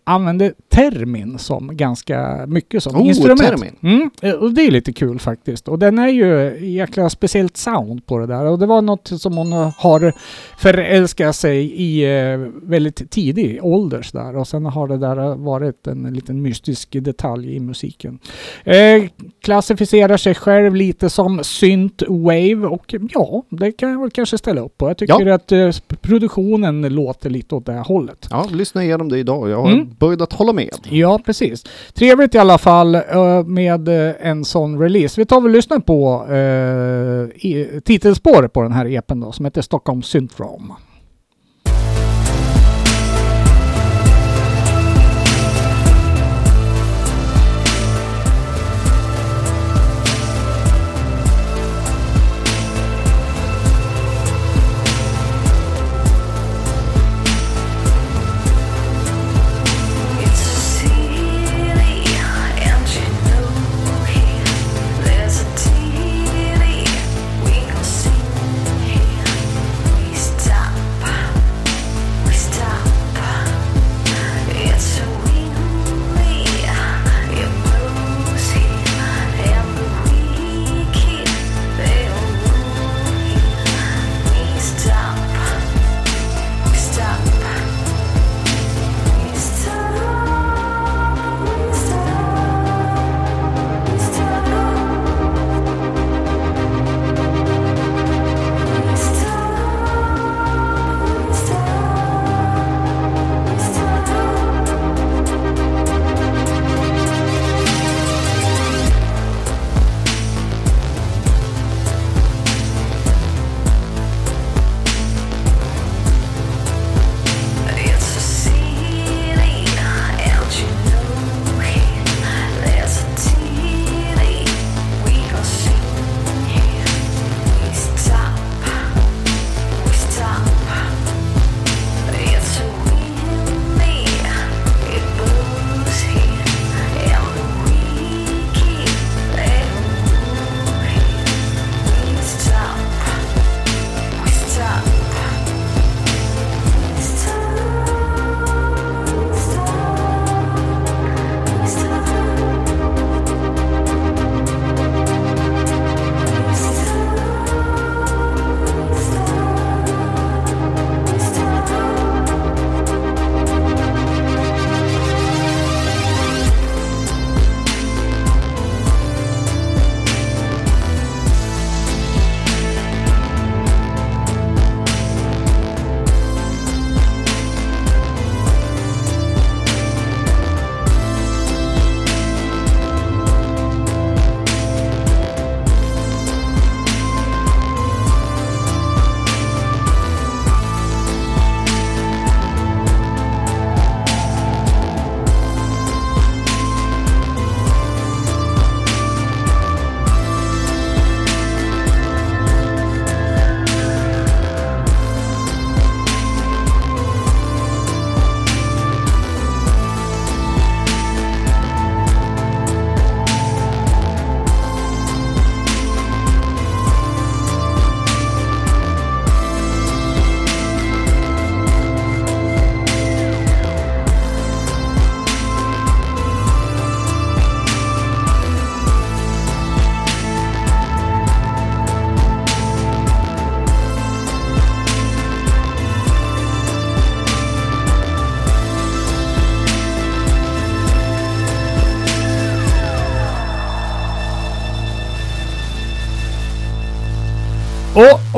använder 0.08 0.54
termin 0.70 1.38
som 1.40 1.78
ganska 1.78 2.46
mycket 2.48 2.84
som 2.84 2.96
Oh, 2.96 3.08
instrument. 3.08 3.40
termin. 3.42 3.76
Mm, 3.82 4.10
eh, 4.22 4.32
och 4.34 4.54
det 4.54 4.62
är 4.62 4.72
lite 4.72 4.94
kul 4.94 5.20
faktiskt. 5.20 5.68
Och 5.68 5.80
den 5.80 6.00
är 6.00 6.08
ju 6.08 6.58
jäkla 6.68 7.10
speciellt 7.10 7.58
sound 7.58 8.06
på 8.06 8.18
det 8.18 8.26
där. 8.28 8.46
Och 8.46 8.60
det 8.60 8.66
var 8.66 8.82
något 8.82 9.12
som 9.22 9.38
hon 9.38 9.52
har 9.52 10.14
förälskat 10.58 11.36
sig 11.36 11.74
i 11.82 12.04
eh, 12.04 12.38
väldigt 12.64 13.12
tidig 13.12 13.60
ålder 13.64 14.08
där. 14.14 14.36
Och 14.38 14.48
sen 14.48 14.66
har 14.66 14.88
det 14.88 14.98
där 14.98 15.36
varit 15.36 15.88
en 15.88 16.14
liten 16.14 16.42
mystisk 16.42 16.90
detalj 16.92 17.56
i 17.56 17.60
musiken. 17.60 18.20
Eh, 18.64 19.04
klassificerar 19.42 20.18
sig 20.18 20.36
själv 20.36 20.76
lite 20.76 21.10
som 21.10 21.44
synt 21.44 22.04
wave 22.10 22.56
och 22.68 22.96
ja, 23.14 23.44
det 23.50 23.72
kan 23.72 23.92
jag 23.92 24.02
väl 24.02 24.12
kanske 24.12 24.38
ställa 24.38 24.62
upp 24.62 24.78
på. 24.78 24.88
Jag 24.88 24.98
tycker 24.98 25.28
att 25.28 25.52
eh, 25.52 25.70
produktionen 26.02 26.82
låter 26.82 27.30
lite 27.30 27.56
åt 27.56 27.66
det 27.66 27.74
här 27.74 27.84
hållet. 27.84 28.28
ja 28.32 28.46
lyssna 28.52 28.84
igenom 28.84 29.10
det 29.10 29.18
idag. 29.20 29.50
Jag 29.50 29.62
har 29.62 29.72
Mm. 29.72 29.95
Böjd 30.00 30.22
att 30.22 30.34
hålla 30.34 30.54
med. 30.54 30.76
Ja, 30.90 31.20
precis. 31.26 31.64
Trevligt 31.94 32.36
i 32.36 32.38
alla 32.38 32.58
fall 32.58 32.96
eh, 32.96 33.44
med 33.46 33.88
eh, 33.88 34.16
en 34.20 34.46
sån 34.46 34.80
release. 34.80 35.22
Vi 35.22 35.26
tar 35.26 35.42
väl 35.42 35.50
och 35.50 35.56
lyssnar 35.56 35.80
på 35.80 36.28
eh, 36.34 37.82
titelspåret 37.82 38.54
på 38.54 38.62
den 38.62 38.72
här 38.72 38.86
EPen 38.86 39.20
då, 39.20 39.32
som 39.32 39.46
heter 39.46 39.62
Stockholm 39.62 40.04
Syndrome. 40.04 40.74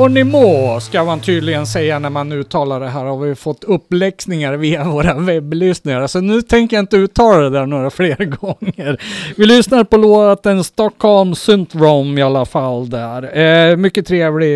Geronimo 0.08 0.80
ska 0.80 1.04
man 1.04 1.20
tydligen 1.20 1.66
säga 1.66 1.98
när 1.98 2.10
man 2.10 2.32
uttalar 2.32 2.80
det 2.80 2.88
här. 2.88 3.04
Har 3.04 3.18
vi 3.18 3.34
fått 3.34 3.64
uppläxningar 3.64 4.52
via 4.56 4.84
våra 4.84 5.14
webblyssnare. 5.14 6.08
Så 6.08 6.20
nu 6.20 6.42
tänker 6.42 6.76
jag 6.76 6.82
inte 6.82 6.96
uttala 6.96 7.36
det 7.38 7.50
där 7.50 7.66
några 7.66 7.90
fler 7.90 8.16
gånger. 8.40 9.02
Vi 9.36 9.46
lyssnar 9.46 9.84
på 9.84 9.96
låten 9.96 10.64
Stockholm 10.64 11.34
Syndrome 11.34 12.20
i 12.20 12.22
alla 12.22 12.44
fall 12.44 12.90
där. 12.90 13.38
Eh, 13.38 13.76
mycket 13.76 14.06
trevlig 14.06 14.48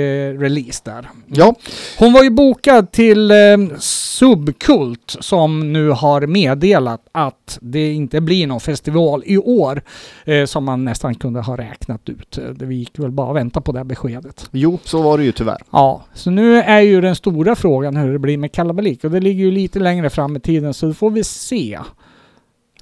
release 0.43 0.83
där. 0.85 1.09
Ja, 1.27 1.55
Hon 1.99 2.13
var 2.13 2.23
ju 2.23 2.31
bokad 2.31 2.93
till 2.93 3.31
eh, 3.31 3.37
Subkult 3.79 5.17
som 5.21 5.73
nu 5.73 5.89
har 5.91 6.27
meddelat 6.27 7.01
att 7.13 7.59
det 7.61 7.93
inte 7.93 8.21
blir 8.21 8.47
någon 8.47 8.61
festival 8.61 9.23
i 9.27 9.39
år 9.39 9.83
eh, 10.25 10.45
som 10.45 10.65
man 10.65 10.85
nästan 10.85 11.15
kunde 11.15 11.41
ha 11.41 11.57
räknat 11.57 12.09
ut. 12.09 12.39
Eh, 12.39 12.45
vi 12.67 12.75
gick 12.75 12.99
väl 12.99 13.11
bara 13.11 13.27
och 13.29 13.37
vänta 13.37 13.61
på 13.61 13.73
det 13.73 13.79
här 13.79 13.85
beskedet. 13.85 14.49
jo, 14.53 14.79
så 14.85 15.03
var 15.03 15.19
det 15.19 15.25
ju 15.25 15.33
tyvärr. 15.43 15.62
Ja, 15.70 16.05
så 16.14 16.30
nu 16.30 16.57
är 16.57 16.80
ju 16.80 17.01
den 17.01 17.16
stora 17.16 17.55
frågan 17.57 17.97
hur 17.97 18.12
det 18.12 18.18
blir 18.18 18.38
med 18.38 18.53
kalabalik 18.53 19.05
och 19.05 19.11
det 19.11 19.20
ligger 19.20 19.45
ju 19.45 19.51
lite 19.51 19.78
längre 19.78 20.11
fram 20.11 20.36
i 20.36 20.40
tiden 20.40 20.74
så 20.74 20.86
då 20.86 20.95
får 20.95 21.11
vi 21.11 21.24
se 21.24 21.78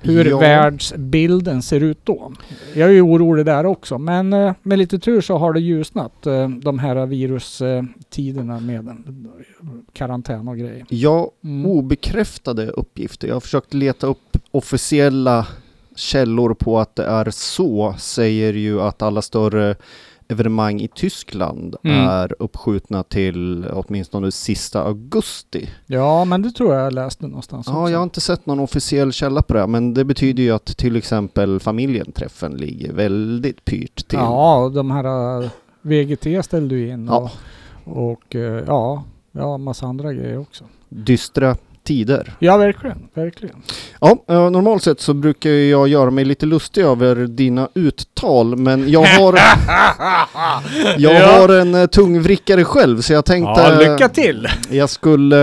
hur 0.02 0.24
Ja. 0.24 0.38
världsbilden 0.38 1.62
ser 1.62 1.80
ut 1.80 1.98
då. 2.04 2.32
Jag 2.74 2.88
är 2.88 2.92
ju 2.92 3.00
orolig 3.02 3.46
där 3.46 3.66
också, 3.66 3.98
men 3.98 4.32
eh, 4.32 4.52
med 4.62 4.78
lite 4.78 4.98
tur 4.98 5.20
så 5.20 5.36
har 5.38 5.52
det 5.52 5.61
ljusnat 5.61 6.26
eh, 6.26 6.48
de 6.48 6.78
här 6.78 7.06
virustiderna 7.06 8.61
med 8.61 8.96
karantän 9.92 10.48
och 10.48 10.56
grejer. 10.58 10.84
Ja, 10.88 11.30
Mm. 11.44 11.66
obekräftade 11.66 12.66
uppgifter. 12.68 13.28
Jag 13.28 13.34
har 13.34 13.40
försökt 13.40 13.74
leta 13.74 14.06
upp 14.06 14.36
officiella 14.50 15.46
källor 15.96 16.54
på 16.54 16.78
att 16.78 16.96
det 16.96 17.04
är 17.04 17.30
så, 17.30 17.94
säger 17.98 18.52
ju 18.52 18.80
att 18.80 19.02
alla 19.02 19.22
större 19.22 19.74
evenemang 20.31 20.81
i 20.81 20.89
Tyskland 20.89 21.76
Mm. 21.85 22.09
är 22.09 22.35
uppskjutna 22.39 23.03
till 23.03 23.66
åtminstone 23.72 24.33
sista 24.33 24.83
augusti. 24.83 25.68
Ja, 25.87 26.24
men 26.24 26.43
det 26.43 26.51
tror 26.51 26.74
jag 26.74 26.85
jag 26.87 26.93
läste 26.93 27.26
någonstans 27.26 27.66
Ja, 27.66 27.81
också. 27.83 27.93
jag 27.93 27.99
har 27.99 28.05
inte 28.05 28.20
sett 28.20 28.47
någon 28.47 28.61
officiell 28.61 29.12
källa 29.12 29.43
på 29.43 29.55
det, 29.55 29.66
men 29.66 29.95
det 29.95 30.05
betyder 30.05 30.43
ju 30.43 30.51
att 30.51 30.66
till 30.76 30.97
exempel 30.97 31.61
familjenträffen 31.61 32.53
ligger 32.53 32.93
väldigt 32.93 33.64
pyrt 33.64 34.09
till. 34.09 34.18
Ja, 34.18 34.70
de 34.74 34.91
här 34.91 35.43
eh, 35.43 35.49
VGT 35.83 36.43
ställde 36.45 36.74
ju 36.74 36.89
in 36.91 37.09
och, 37.09 37.14
Ja. 37.14 37.31
och 37.93 38.35
eh, 38.37 38.64
ja, 38.66 39.05
ja, 39.33 39.59
massa 39.59 39.87
andra 39.87 40.12
grejer 40.12 40.39
också. 40.39 40.64
Dystra 40.89 41.57
tider. 41.91 42.32
Ja, 42.38 42.57
verkligen, 42.57 42.99
verkligen. 43.14 43.57
Ja, 44.01 44.16
eh, 44.28 44.51
normalt 44.51 44.82
sett 44.82 45.01
så 45.01 45.14
brukar 45.14 45.51
jag 45.51 45.88
göra 45.88 46.11
mig 46.11 46.24
lite 46.24 46.47
lustig 46.47 46.82
över 46.84 47.16
dina 47.16 47.68
uttal, 47.74 48.57
men 48.57 48.91
jag 48.91 49.03
har, 49.05 49.32
jag 50.97 51.14
Ja. 51.14 51.26
har 51.26 51.49
en 51.49 51.74
eh, 51.74 51.86
tungvrickare 51.86 52.64
själv, 52.64 53.01
så 53.01 53.12
jag 53.12 53.24
tänkte 53.24 53.61
Ja, 53.61 53.78
lycka 53.93 54.09
till! 54.09 54.49
jag 54.70 54.91
skulle 54.91 55.36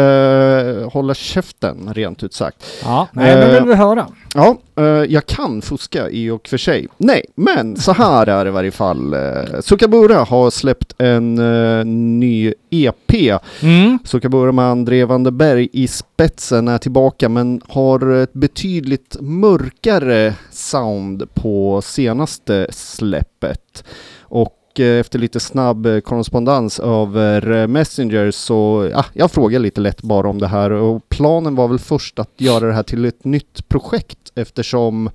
eh, 0.81 0.89
hålla 0.91 1.13
käften, 1.13 1.93
rent 1.93 2.23
ut 2.23 2.33
sagt. 2.33 2.63
Ja, 2.83 3.07
nej, 3.11 3.35
nu 3.35 3.53
vill 3.53 3.63
vi 3.63 3.75
höra. 3.75 4.07
Ja, 4.37 4.57
eh, 4.75 4.85
jag 4.85 5.25
kan 5.25 5.61
fuska 5.61 6.09
i 6.09 6.29
och 6.29 6.47
för 6.47 6.57
sig. 6.57 6.87
Nej, 6.97 7.25
men 7.35 7.77
så 7.77 7.91
här 7.91 8.27
är 8.27 8.45
det 8.45 8.49
i 8.49 8.51
varje 8.51 8.71
fall. 8.71 9.13
Uh, 9.13 9.59
Sukabura 9.61 10.17
har 10.23 10.49
släppt 10.49 10.93
en 10.97 11.37
eh, 11.37 11.85
ny 11.85 12.53
EP. 12.69 13.13
Mm. 13.61 13.99
Sukabura 14.03 14.51
med 14.51 14.65
André 14.65 15.05
Vanderberg 15.05 15.69
i 15.73 15.87
spetsen 15.87 16.67
är 16.67 16.77
tillbaka 16.77 17.29
men 17.29 17.61
har 17.67 18.09
ett 18.15 18.33
betydligt 18.33 19.17
mörkare 19.19 20.33
sound 20.51 21.33
på 21.33 21.81
senaste 21.81 22.67
släppet. 22.69 23.83
Och 24.21 24.56
eh, 24.79 24.99
efter 24.99 25.19
lite 25.19 25.39
snabb 25.39 25.85
eh, 25.85 25.99
korrespondens 25.99 26.79
över 26.79 27.51
eh, 27.51 27.67
Messenger 27.67 28.31
så, 28.31 28.89
ja, 28.91 29.05
jag 29.13 29.31
frågade 29.31 29.63
lite 29.63 29.81
lätt 29.81 30.01
bara 30.01 30.29
om 30.29 30.39
det 30.39 30.47
här 30.47 30.71
och 30.71 31.09
planen 31.09 31.55
var 31.55 31.67
väl 31.67 31.79
först 31.79 32.19
att 32.19 32.31
göra 32.37 32.67
det 32.67 32.73
här 32.73 32.83
till 32.83 33.05
ett 33.05 33.25
nytt 33.25 33.69
projekt 33.69 34.31
eftersom 34.35 35.09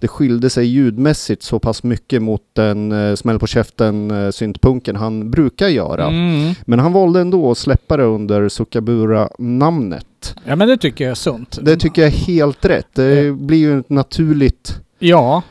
det 0.00 0.08
skilde 0.08 0.50
sig 0.50 0.66
ljudmässigt 0.66 1.42
så 1.42 1.58
pass 1.58 1.82
mycket 1.82 2.22
mot 2.22 2.42
den 2.52 2.92
eh, 2.92 3.14
smäll 3.14 3.38
på 3.38 3.46
käften 3.46 4.10
eh, 4.10 4.30
syntpunken 4.30 4.96
han 4.96 5.30
brukar 5.30 5.68
göra. 5.68 6.06
Mm. 6.06 6.54
Men 6.64 6.78
han 6.78 6.92
valde 6.92 7.20
ändå 7.20 7.50
att 7.50 7.58
släppa 7.58 7.96
det 7.96 8.04
under 8.04 8.48
Sukabura-namnet. 8.48 10.34
Ja, 10.44 10.56
men 10.56 10.68
det 10.68 10.76
tycker 10.76 11.04
jag 11.04 11.10
är 11.10 11.14
sunt. 11.14 11.58
Det 11.62 11.76
tycker 11.76 12.02
jag 12.02 12.12
är 12.12 12.16
helt 12.16 12.64
rätt. 12.64 12.88
Det 12.92 13.32
blir 13.32 13.58
ju 13.58 13.80
ett 13.80 13.90
naturligt, 13.90 14.80
Ja, 14.98 15.42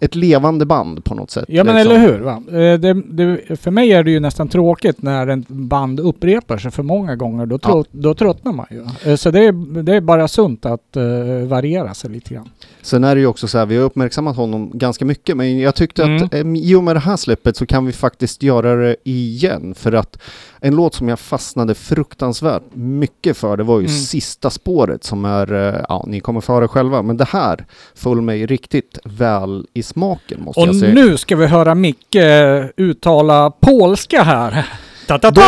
ett 0.00 0.14
levande 0.14 0.66
band 0.66 1.04
på 1.04 1.14
något 1.14 1.30
sätt. 1.30 1.44
ja 1.48 1.64
men 1.64 1.74
liksom. 1.74 1.92
eller 1.92 2.12
hur? 2.12 2.18
Va? 2.18 2.42
Eh, 2.48 2.78
Det, 2.78 2.94
det, 2.94 3.56
för 3.60 3.70
mig 3.70 3.92
är 3.92 4.04
det 4.04 4.10
ju 4.10 4.20
nästan 4.20 4.48
tråkigt 4.48 5.02
när 5.02 5.26
en 5.26 5.44
band 5.48 6.00
upprepar 6.00 6.58
sig 6.58 6.70
för 6.70 6.82
många 6.82 7.16
gånger. 7.16 7.46
Då, 7.46 7.58
trå, 7.58 7.84
då 7.90 8.14
tröttnar 8.14 8.52
man 8.52 8.66
ju. 8.70 9.10
Eh, 9.10 9.16
Så 9.16 9.30
det 9.30 9.44
är, 9.44 9.82
det 9.82 9.94
är 9.94 10.00
bara 10.00 10.28
sunt 10.28 10.66
att 10.66 10.96
uh, 10.96 11.46
variera 11.46 11.94
sig 11.94 12.10
lite 12.10 12.34
grann. 12.34 12.48
Sen 12.86 13.04
är 13.04 13.14
det 13.14 13.20
ju 13.20 13.26
också 13.26 13.48
så 13.48 13.58
här, 13.58 13.66
vi 13.66 13.76
har 13.76 13.84
uppmärksammat 13.84 14.36
honom 14.36 14.70
ganska 14.74 15.04
mycket, 15.04 15.36
men 15.36 15.58
jag 15.58 15.74
tyckte 15.74 16.02
Mm. 16.04 16.24
att 16.24 16.34
eh, 16.34 16.40
i 16.40 16.74
och 16.74 16.84
med 16.84 16.96
det 16.96 17.00
här 17.00 17.16
släppet 17.16 17.56
så 17.56 17.66
kan 17.66 17.86
vi 17.86 17.92
faktiskt 17.92 18.42
göra 18.42 18.74
det 18.76 18.96
igen. 19.04 19.74
För 19.78 19.92
att 19.92 20.18
en 20.60 20.74
låt 20.76 20.94
som 20.94 21.08
jag 21.08 21.20
fastnade 21.20 21.74
fruktansvärt 21.74 22.62
mycket 22.74 23.36
för, 23.36 23.56
det 23.56 23.62
var 23.62 23.80
ju 23.80 23.86
Mm. 23.86 23.98
sista 23.98 24.50
spåret 24.50 25.04
som 25.04 25.24
är, 25.24 25.52
eh, 25.74 25.80
ja 25.88 26.04
ni 26.06 26.20
kommer 26.20 26.40
få 26.40 26.52
höra 26.54 26.68
själva, 26.68 27.02
men 27.02 27.16
det 27.16 27.28
här 27.28 27.66
föll 27.94 28.20
mig 28.20 28.46
riktigt 28.46 28.98
väl 29.04 29.66
i 29.74 29.82
smaken 29.82 30.42
måste 30.42 30.60
Och 30.60 30.66
jag 30.68 30.76
säga. 30.76 30.94
nu 30.94 31.16
ska 31.16 31.36
vi 31.36 31.46
höra 31.46 31.74
Micke 31.74 32.14
eh, 32.14 32.64
uttala 32.76 33.50
polska 33.50 34.22
här. 34.22 34.66
Ta, 35.08 35.18
ta, 35.18 35.30
Då, 35.30 35.42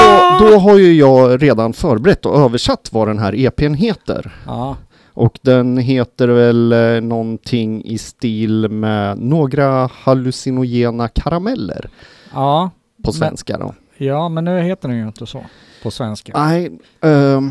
då 0.46 0.58
har 0.58 0.78
ju 0.78 0.92
jag 0.94 1.42
redan 1.42 1.72
förberett 1.72 2.26
och 2.26 2.40
översatt 2.40 2.88
vad 2.92 3.08
den 3.08 3.18
här 3.18 3.34
EPn 3.34 3.74
heter. 3.74 4.32
Ja. 4.46 4.76
Och 5.18 5.38
den 5.42 5.78
heter 5.78 6.28
väl 6.28 6.72
eh, 6.72 7.00
någonting 7.00 7.84
i 7.84 7.98
stil 7.98 8.68
med 8.68 9.18
några 9.18 9.86
hallucinogena 9.92 11.08
karameller 11.08 11.88
Ja. 12.32 12.70
på 13.04 13.08
Men- 13.10 13.12
svenska 13.12 13.58
då. 13.58 13.74
ja, 13.96 14.28
men 14.28 14.44
nu 14.44 14.60
heter 14.60 14.88
den 14.88 14.98
ju 14.98 15.06
inte 15.06 15.26
så 15.26 15.44
på 15.82 15.90
svenska. 15.90 16.32
Nej, 16.36 16.78
ehm, 17.00 17.50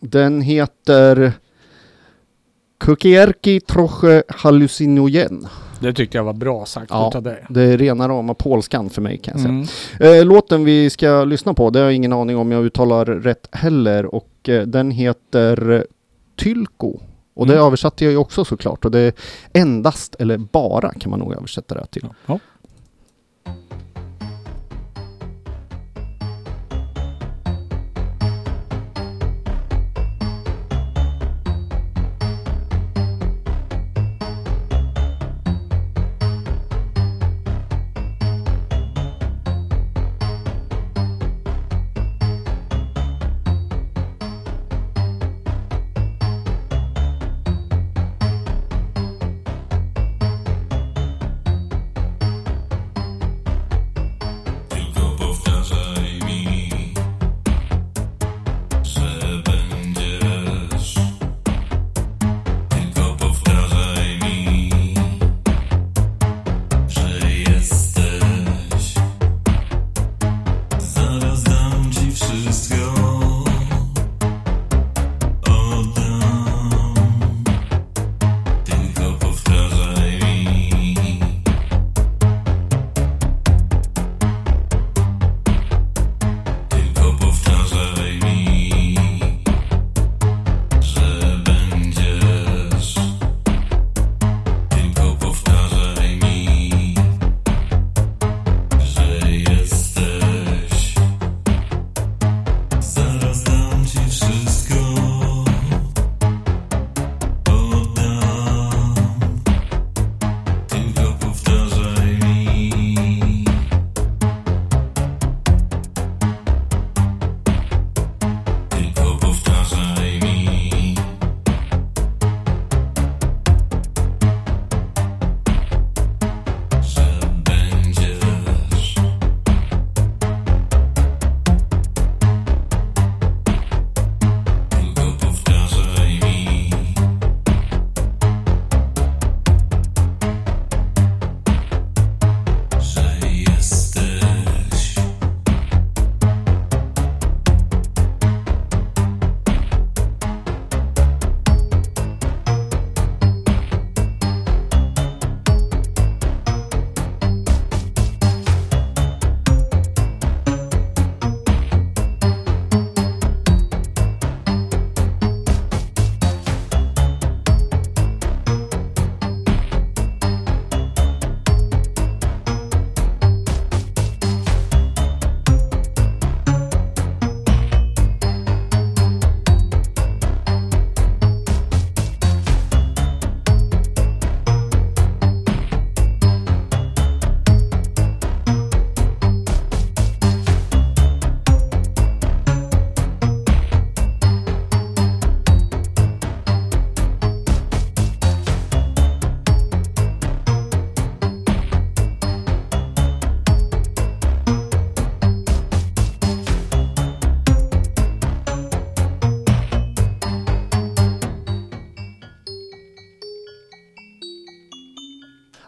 den 0.00 0.40
heter 0.40 1.32
Kukierki 2.80 3.60
troche 3.60 4.22
hallucinogen. 4.28 5.46
Det 5.80 5.92
tyckte 5.92 6.16
jag 6.18 6.24
var 6.24 6.32
bra 6.32 6.66
sagt 6.66 6.90
Ja. 6.90 7.08
utav 7.08 7.22
dig. 7.22 7.44
Det 7.48 7.62
är 7.62 7.78
rena 7.78 8.08
rama 8.08 8.34
polskan 8.34 8.90
för 8.90 9.02
mig 9.02 9.18
kan 9.18 9.34
jag 9.34 9.40
säga. 9.40 9.52
Mm. 10.10 10.20
Eh, 10.20 10.24
låten 10.26 10.64
vi 10.64 10.90
ska 10.90 11.24
lyssna 11.24 11.54
på, 11.54 11.70
det 11.70 11.78
har 11.78 11.86
jag 11.86 11.94
ingen 11.94 12.12
aning 12.12 12.36
om 12.36 12.52
jag 12.52 12.64
uttalar 12.64 13.04
rätt 13.04 13.48
heller 13.52 14.14
och 14.14 14.48
eh, 14.48 14.62
den 14.62 14.90
heter 14.90 15.86
Tylko. 16.42 17.00
Och 17.34 17.46
det 17.46 17.52
Mm. 17.52 17.66
översatte 17.66 18.04
jag 18.04 18.10
ju 18.10 18.16
också 18.16 18.44
såklart 18.44 18.84
och 18.84 18.90
det 18.90 19.00
är 19.00 19.12
endast, 19.52 20.14
eller 20.18 20.38
bara 20.38 20.92
kan 20.92 21.10
man 21.10 21.18
nog 21.20 21.32
översätta 21.32 21.74
det 21.74 21.86
till. 21.86 22.06
Ja. 22.26 22.38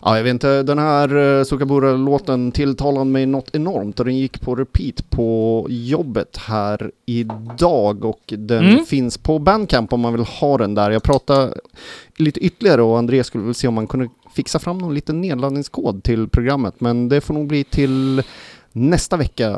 Ja, 0.07 0.17
jag 0.17 0.25
vet 0.25 0.31
inte, 0.31 0.63
den 0.63 0.79
här 0.79 1.17
uh, 1.17 1.45
Sukabura-låten 1.45 2.53
tilltalade 2.53 3.05
mig 3.05 3.27
något 3.27 3.51
enormt 3.55 3.99
och 4.01 4.07
den 4.07 4.17
gick 4.17 4.41
på 4.41 4.55
repeat 4.55 5.11
på 5.11 5.67
jobbet 5.71 6.37
här 6.37 6.91
idag 7.07 8.05
och 8.05 8.21
den 8.27 8.65
Mm. 8.69 8.85
finns 8.85 9.19
på 9.19 9.39
Bandcamp 9.39 9.93
om 9.93 10.01
man 10.01 10.13
vill 10.13 10.23
ha 10.25 10.59
den 10.59 10.75
där. 10.75 10.91
Jag 10.91 11.03
pratade 11.03 11.55
lite 12.17 12.41
ytterligare 12.41 12.83
och 12.83 12.99
Andreas 12.99 13.27
skulle 13.27 13.45
väl 13.45 13.55
se 13.55 13.69
om 13.69 13.75
man 13.75 13.87
kunde 13.87 14.09
fixa 14.35 14.59
fram 14.59 14.79
någon 14.79 14.95
liten 14.95 15.21
nedladdningskod 15.21 16.03
till 16.03 16.29
programmet 16.29 16.75
men 16.81 17.09
det 17.09 17.21
får 17.21 17.35
nog 17.35 17.47
bli 17.47 17.65
till 17.65 18.23
nästa 18.73 19.17
vecka 19.17 19.51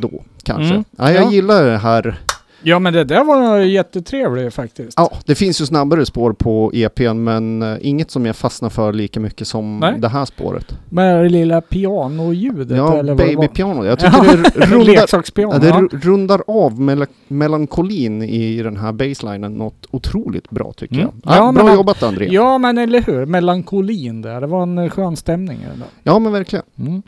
då 0.00 0.10
kanske. 0.42 0.74
Mm. 0.74 0.84
Ja, 0.98 1.12
jag 1.12 1.24
Ja. 1.24 1.30
gillar 1.30 1.64
det 1.64 1.78
här 1.78 2.20
Ja 2.62 2.78
men 2.78 2.92
det 2.92 3.04
där 3.04 3.24
var 3.24 3.58
jättetrevligt 3.58 4.54
faktiskt. 4.54 4.92
Ja, 4.96 5.10
det 5.24 5.34
finns 5.34 5.60
ju 5.60 5.66
snabbare 5.66 6.06
spår 6.06 6.32
på 6.32 6.70
EPn 6.74 7.24
men 7.24 7.62
eh, 7.62 7.76
inget 7.80 8.10
som 8.10 8.26
jag 8.26 8.36
fastnar 8.36 8.68
för 8.70 8.92
lika 8.92 9.20
mycket 9.20 9.46
som 9.46 9.78
Nej. 9.78 9.94
det 9.98 10.08
här 10.08 10.24
spåret. 10.24 10.74
Med 10.88 11.22
det 11.24 11.28
lilla 11.28 11.60
pianoljudet 11.60 12.76
Ja, 12.76 12.96
eller 12.98 13.14
vad 13.14 13.26
babypiano. 13.26 13.84
Jag 13.84 13.98
tycker 13.98 14.16
Ja, 14.16 14.22
det 14.32 14.66
rundar, 14.66 14.94
ja, 15.34 15.58
det 15.58 15.68
ja. 15.68 15.74
ru- 15.80 16.00
rundar 16.02 16.42
av 16.46 16.80
mel 16.80 17.06
melankolin 17.28 18.22
i 18.22 18.62
den 18.62 18.76
här 18.76 18.92
baselinen 18.92 19.52
något 19.54 19.86
otroligt 19.90 20.50
bra 20.50 20.72
tycker 20.76 20.94
Mm. 20.94 21.06
jag. 21.24 21.32
Ja, 21.32 21.36
Ja, 21.36 21.44
men 21.44 21.54
bra 21.54 21.64
man- 21.64 21.74
jobbat 21.74 22.02
André. 22.02 22.26
Ja. 22.26 22.32
Ja 22.32 22.58
men 22.58 22.78
eller 22.78 23.02
hur, 23.06 23.26
melankolin 23.26 24.22
där. 24.22 24.40
Det 24.40 24.46
var 24.46 24.62
en 24.62 24.78
eh, 24.78 24.90
skön 24.90 25.16
stämning 25.16 25.58
där. 26.04 26.18
men 26.18 26.32
verkligen. 26.32 26.64
Mm. 26.78 27.02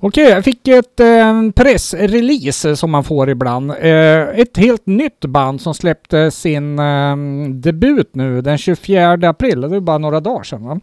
Okej, 0.00 0.24
jag 0.30 0.44
fick 0.44 0.68
ett 0.68 1.00
eh, 1.00 1.50
pressrelease 1.54 2.76
som 2.76 2.90
man 2.90 3.04
får 3.04 3.30
ibland. 3.30 3.70
Eh, 3.70 4.20
ett 4.40 4.56
helt 4.56 4.86
nytt 4.96 5.20
band 5.24 5.60
som 5.60 5.74
släppte 5.74 6.30
sin 6.30 6.78
eh, 6.78 7.16
debut 7.48 8.14
nu 8.14 8.40
den 8.40 8.58
24 8.58 9.12
april. 9.12 9.60
Det 9.60 9.76
är 9.76 9.80
bara 9.80 9.98
några 9.98 10.20
dagar 10.20 10.42
sedan. 10.42 10.64
Va? 10.64 10.80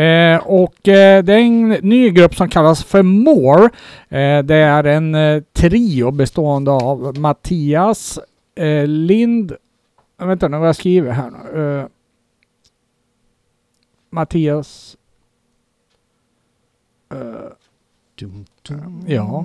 Eh, 0.00 0.36
och 0.46 0.88
eh, 0.88 1.24
det 1.24 1.32
är 1.34 1.38
en 1.38 1.68
ny 1.68 2.10
grupp 2.10 2.34
som 2.34 2.48
kallas 2.48 2.84
för 2.84 3.02
More. 3.02 3.64
Eh, 4.08 4.42
det 4.44 4.54
är 4.56 4.84
en 4.84 5.14
eh, 5.14 5.42
trio 5.52 6.10
bestående 6.10 6.70
av 6.70 7.18
Mattias 7.18 8.18
eh, 8.54 8.86
Lind... 8.86 9.52
Vänta 10.18 10.48
nu 10.48 10.58
vad 10.58 10.68
jag 10.68 10.76
skriver 10.76 11.10
här 11.12 11.30
nu. 11.30 11.78
Eh, 11.80 11.86
Mattias... 14.10 14.96
eh, 17.12 17.52
Ja. 19.06 19.44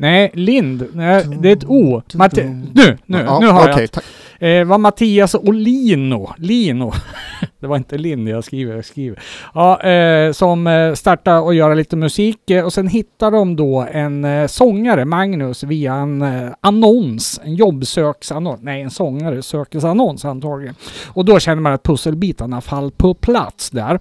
Nej, 0.00 0.30
Lind. 0.34 0.86
Nej, 0.92 1.24
det 1.40 1.48
är 1.48 1.52
ett 1.52 1.64
O. 1.64 2.02
Matti 2.14 2.44
nu, 2.74 2.98
nu, 3.06 3.18
Ja, 3.26 3.38
nu 3.40 3.46
har 3.46 3.60
okej, 3.70 3.80
jag. 3.80 3.90
tack. 3.92 4.04
Eh, 4.38 4.64
var 4.64 4.78
Mattias 4.78 5.34
och 5.34 5.54
Lino. 5.54 6.30
Lino. 6.38 6.92
det 7.60 7.66
var 7.66 7.76
inte 7.76 7.98
Lind 7.98 8.28
jag 8.28 8.44
skriver, 8.44 8.74
jag 8.74 8.84
skriver. 8.84 9.22
Ja, 9.54 9.82
eh, 9.82 10.32
som 10.32 10.66
eh, 10.66 10.94
startade 10.94 11.40
och 11.40 11.54
göra 11.54 11.74
lite 11.74 11.96
musik 11.96 12.50
eh, 12.50 12.64
och 12.64 12.72
sen 12.72 12.88
hittade 12.88 13.36
de 13.36 13.56
då 13.56 13.86
en 13.92 14.24
eh, 14.24 14.46
sångare, 14.46 15.04
Magnus, 15.04 15.62
via 15.62 15.94
en 15.94 16.24
annons. 16.60 17.40
En 17.44 17.54
jobbsöksannons. 17.54 18.60
Nej, 18.62 18.82
en 18.82 18.90
sångare 18.90 19.42
sökesannons 19.42 20.24
antagligen. 20.24 20.74
Och 21.08 21.24
då 21.24 21.38
känner 21.38 21.62
man 21.62 21.72
att 21.72 21.82
pusselbitarna 21.82 22.60
fall 22.60 22.90
på 22.90 23.14
plats 23.14 23.70
där. 23.70 24.00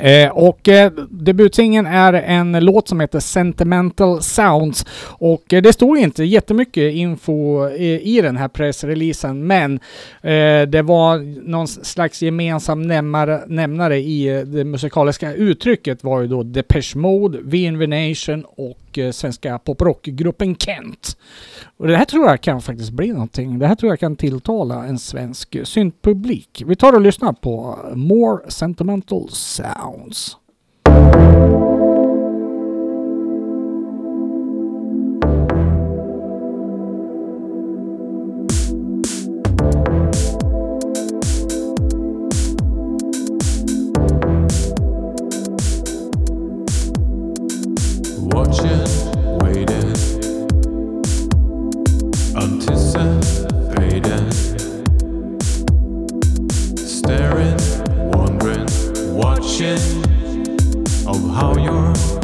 Eh, 0.00 0.30
och 0.30 0.68
eh, 0.68 0.92
debutsingeln 1.10 1.86
är 1.86 2.12
en 2.12 2.52
låt 2.64 2.88
som 2.88 3.00
heter 3.00 3.20
Sentimental 3.20 4.22
Sounds. 4.22 4.86
Och 5.02 5.52
eh, 5.52 5.62
det 5.62 5.72
stod 5.72 5.98
inte 5.98 6.24
jättemycket 6.24 6.94
info 6.94 7.68
i, 7.68 8.16
i 8.16 8.20
den 8.20 8.36
här 8.36 8.48
pressreleasen, 8.48 9.46
men 9.46 9.74
eh, 10.22 10.62
det 10.68 10.82
var 10.82 11.18
någon 11.48 11.68
slags 11.68 12.22
gemensam 12.22 12.82
nämnare, 12.82 13.42
nämnare 13.46 13.98
i 13.98 14.28
eh, 14.28 14.40
det 14.40 14.64
musikaliska 14.64 15.34
uttrycket 15.34 16.04
var 16.04 16.20
ju 16.20 16.26
då 16.26 16.42
Depeche 16.42 16.98
Mode, 16.98 17.38
V-Invenation 17.42 18.44
och 18.44 18.98
eh, 18.98 19.10
svenska 19.10 19.58
poprockgruppen 19.58 20.56
Kent. 20.56 21.16
Och 21.76 21.86
det 21.86 21.96
här 21.96 22.04
tror 22.04 22.26
jag 22.26 22.40
kan 22.40 22.60
faktiskt 22.60 22.90
bli 22.90 23.12
någonting. 23.12 23.58
Det 23.58 23.66
här 23.66 23.74
tror 23.74 23.92
jag 23.92 24.00
kan 24.00 24.16
tilltala 24.16 24.84
en 24.84 24.98
svensk 24.98 25.56
syntpublik. 25.64 26.62
Vi 26.66 26.76
tar 26.76 26.92
och 26.92 27.00
lyssnar 27.00 27.32
på 27.32 27.78
More 27.94 28.50
Sentimental 28.50 29.28
Sounds. 29.30 29.87
pounds. 29.88 30.36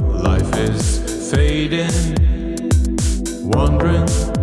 Life 0.01 0.57
is 0.57 1.31
fading. 1.31 1.91
Wondering 3.43 4.34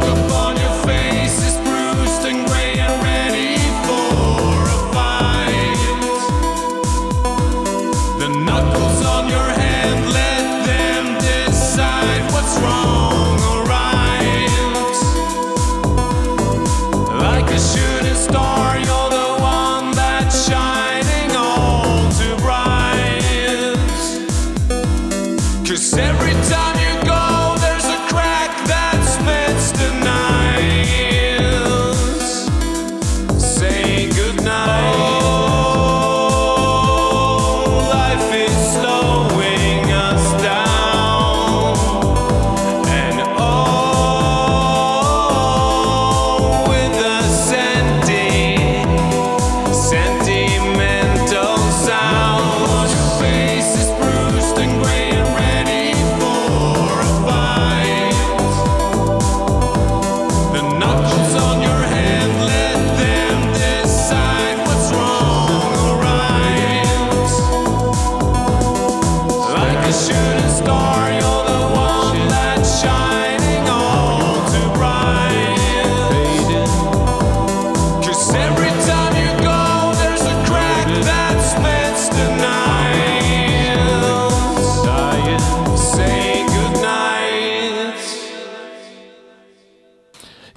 look 0.00 0.18
upon 0.26 0.53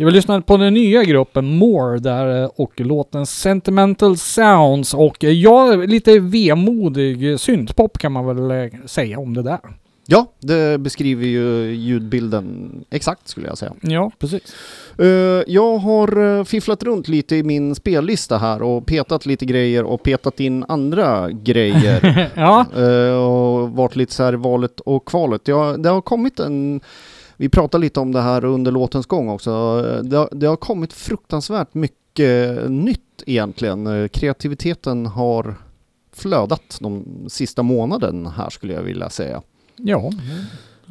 Jag 0.07 0.13
lyssnade 0.13 0.41
på 0.41 0.57
den 0.57 0.73
nya 0.73 1.03
gruppen 1.03 1.57
More 1.57 1.99
där 1.99 2.43
eh, 2.43 2.49
och 2.55 2.81
låten 2.81 3.25
Sentimental 3.25 4.17
Sounds 4.17 4.93
och 4.93 5.23
eh, 5.23 5.31
ja, 5.31 5.75
lite 5.75 6.19
vemodig 6.19 7.39
syntpop 7.39 7.97
kan 7.97 8.11
man 8.11 8.25
väl 8.25 8.51
eh, 8.51 8.79
säga 8.85 9.19
om 9.19 9.33
det 9.33 9.41
där. 9.41 9.59
Ja, 10.05 10.25
det 10.39 10.77
beskriver 10.79 11.25
ju 11.25 11.71
ljudbilden 11.75 12.71
exakt 12.89 13.27
skulle 13.27 13.47
jag 13.47 13.57
säga. 13.57 13.73
Ja, 13.81 14.11
precis. 14.19 14.55
Jag 15.47 15.77
har 15.77 16.43
fifflat 16.43 16.83
runt 16.83 17.07
lite 17.07 17.35
i 17.35 17.43
min 17.43 17.75
spellista 17.75 18.37
här 18.37 18.61
och 18.61 18.85
petat 18.85 19.25
lite 19.25 19.45
grejer 19.45 19.83
och 19.83 20.03
petat 20.03 20.39
in 20.39 20.65
andra 20.67 21.31
grejer. 21.31 22.31
ja, 22.35 22.65
och 23.17 23.69
varit 23.71 23.95
lite 23.95 24.13
så 24.13 24.23
här 24.23 24.33
valet 24.33 24.79
och 24.79 25.05
kvalet. 25.05 25.47
Jag, 25.47 25.83
det 25.83 25.89
har 25.89 26.01
kommit 26.01 26.39
en... 26.39 26.81
Vi 27.38 27.49
pratade 27.49 27.81
lite 27.81 27.99
om 27.99 28.11
det 28.11 28.21
här 28.21 28.45
under 28.45 28.71
låtens 28.71 29.05
gång 29.05 29.29
också. 29.29 29.51
Det, 30.03 30.17
har- 30.17 30.29
det 30.31 30.47
har 30.47 30.55
kommit 30.55 30.93
fruktansvärt 30.93 31.73
mycket 31.73 32.69
nytt 32.69 33.23
egentligen. 33.25 34.09
Kreativiteten 34.09 35.05
har 35.05 35.55
flödat 36.13 36.77
de 36.81 37.05
sista 37.27 37.63
månaden 37.63 38.25
här 38.27 38.49
skulle 38.49 38.73
jag 38.73 38.81
vilja 38.81 39.09
säga. 39.09 39.41
ja. 39.75 40.11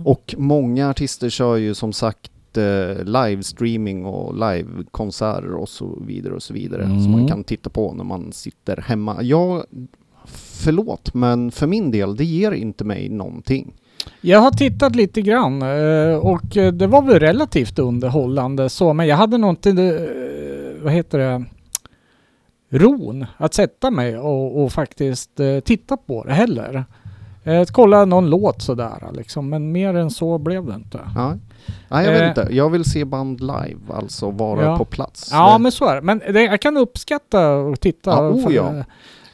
Och 0.04 0.34
många 0.38 0.90
artister 0.90 1.28
kör 1.28 1.56
ju 1.56 1.74
som 1.74 1.92
sagt 1.92 2.56
eh, 2.56 3.04
livestreaming 3.04 4.04
och 4.04 4.34
livekonserter 4.34 5.54
och 5.54 5.68
så 5.68 5.98
vidare 6.06 6.34
och 6.34 6.42
så 6.42 6.54
vidare. 6.54 6.82
Mm. 6.84 7.02
Som 7.02 7.12
man 7.12 7.28
kan 7.28 7.44
titta 7.44 7.70
på 7.70 7.92
när 7.94 8.04
man 8.04 8.32
sitter 8.32 8.76
hemma. 8.76 9.22
Jag, 9.22 9.64
förlåt, 10.24 11.14
men 11.14 11.50
för 11.50 11.66
min 11.66 11.90
del, 11.90 12.16
det 12.16 12.24
ger 12.24 12.52
inte 12.52 12.84
mig 12.84 13.08
någonting. 13.08 13.74
Jag 14.20 14.38
har 14.40 14.50
tittat 14.50 14.96
lite 14.96 15.22
grann 15.22 15.62
eh, 15.62 16.16
och 16.18 16.56
eh, 16.56 16.72
det 16.72 16.86
var 16.86 17.02
väl 17.02 17.20
relativt 17.20 17.78
underhållande 17.78 18.68
så, 18.68 18.92
men 18.92 19.06
jag 19.06 19.16
hade 19.16 19.38
nog 19.38 19.50
inte, 19.50 19.70
eh, 19.70 20.84
vad 20.84 20.92
heter 20.92 21.18
det, 21.18 21.44
ron 22.70 23.26
att 23.36 23.54
sätta 23.54 23.90
mig 23.90 24.18
och, 24.18 24.62
och 24.64 24.72
faktiskt 24.72 25.30
titta 25.64 25.96
på 25.96 26.24
det 26.24 26.32
heller. 26.32 26.84
Eh, 27.44 27.60
Att 27.60 27.70
kolla 27.70 28.04
någon 28.04 28.30
låt 28.30 28.62
sådär 28.62 29.10
liksom, 29.12 29.48
men 29.48 29.72
mer 29.72 29.94
än 29.96 30.10
så 30.10 30.38
blev 30.38 30.66
det 30.66 30.74
inte. 30.74 31.00
Ja. 31.14 31.34
Nej, 31.88 32.04
jag 32.06 32.14
Eh. 32.14 32.20
vet 32.20 32.38
inte. 32.38 32.54
Jag 32.54 32.70
vill 32.70 32.84
se 32.84 33.04
band 33.04 33.40
live, 33.40 33.76
alltså 33.94 34.30
vara 34.30 34.64
Ja. 34.64 34.78
på 34.78 34.84
plats. 34.84 35.28
Ja, 35.32 35.58
men 35.58 35.72
så 35.72 35.84
är 35.86 35.94
det. 35.94 36.02
Men 36.02 36.18
det, 36.18 36.42
jag 36.42 36.60
kan 36.60 36.76
uppskatta 36.76 37.50
och 37.50 37.80
titta 37.80 38.10
Ja, 38.10 38.28
oh 38.30 38.54
ja. 38.54 38.84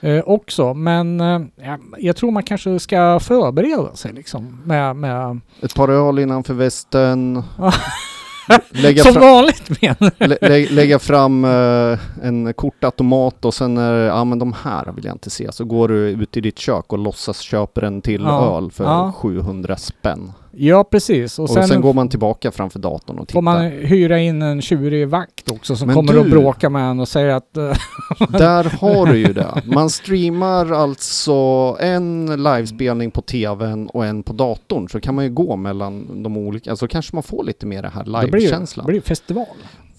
Eh, 0.03 0.23
också. 0.27 0.75
Men 0.75 1.21
eh, 1.21 1.41
ja, 1.57 1.79
jag 1.99 2.17
tror 2.17 2.31
man 2.31 2.43
kanske 2.43 2.79
ska 2.79 3.21
förbereda 3.21 3.95
sig 3.95 4.13
liksom 4.13 4.61
med, 4.65 4.97
med 4.97 5.41
Ett 5.63 5.75
par 5.75 5.89
öl 5.89 6.19
innanför 6.19 6.55
västen. 6.55 7.43
Lägga, 8.71 9.03
som 9.03 9.13
fram, 9.13 9.23
vanligt 9.23 9.83
menar 9.83 10.11
lä, 10.29 10.39
lä, 10.41 10.67
lägga 10.71 10.99
fram 10.99 11.45
eh, 11.45 11.99
en 12.23 12.55
kortautomat 12.55 13.45
och 13.45 13.55
sen 13.55 13.77
är 13.79 13.93
ja 13.93 14.25
men 14.25 14.39
de 14.39 14.55
här 14.63 14.93
vill 14.93 15.05
jag 15.05 15.15
inte 15.15 15.31
se. 15.31 15.53
Så 15.53 15.65
går 15.65 15.89
du 15.89 15.95
ut 16.09 16.37
i 16.37 16.41
ditt 16.41 16.59
kök 16.59 16.93
och 16.93 16.99
låtsas 16.99 17.39
köper 17.41 17.83
en 17.83 18.01
till 18.01 18.23
Ja. 18.23 18.57
öl 18.57 18.71
för 18.71 18.85
Ja. 18.85 19.13
700 19.17 19.77
spänn. 19.77 20.33
Ja, 20.57 20.85
precis. 20.85 21.39
Och 21.39 21.43
Och 21.43 21.51
sen, 21.51 21.69
sen, 21.69 21.81
går 21.81 21.95
man 21.95 22.09
tillbaka 22.09 22.51
framför 22.53 22.79
datorn 22.79 23.19
och 23.19 23.29
tittar. 23.29 23.37
får 23.39 23.43
man 23.43 23.63
hyra 23.71 24.19
in 24.19 24.43
en 24.43 24.63
tjurig 24.63 25.09
vakt 25.09 25.51
också 25.51 25.77
som 25.77 25.87
Men 25.87 25.95
kommer 25.97 26.13
du- 26.13 26.19
och 26.19 26.27
bråkar 26.27 26.69
med 26.71 26.91
en 26.91 27.01
och 27.01 27.09
säger 27.09 27.29
att... 27.29 27.57
eh, 27.57 27.73
Där 28.31 28.65
har 28.81 29.07
du 29.07 29.19
ju 29.19 29.33
det. 29.33 29.63
Man 29.65 29.91
streamar 29.91 30.73
alltså 30.73 31.33
en 31.81 32.27
livespelning 32.43 33.11
på 33.11 33.23
tvn 33.23 33.87
och 33.87 34.07
en 34.07 34.23
på 34.23 34.33
datorn. 34.33 34.89
Så 34.89 35.01
kan 35.01 35.15
man 35.15 35.25
ju 35.25 35.31
gå 35.31 35.57
mellan 35.57 36.23
de 36.23 36.37
olika, 36.37 36.71
alltså 36.71 36.89
kanske 36.89 37.17
man 37.17 37.23
får 37.23 37.45
lite 37.45 37.67
mer 37.67 37.83
det 37.83 37.89
här 37.89 38.05
det 38.05 38.11
blir 38.31 38.41
ju 38.41 38.47
live-känslan. 38.47 38.87
det 38.87 38.93
blir 38.93 39.01
festival. 39.01 39.47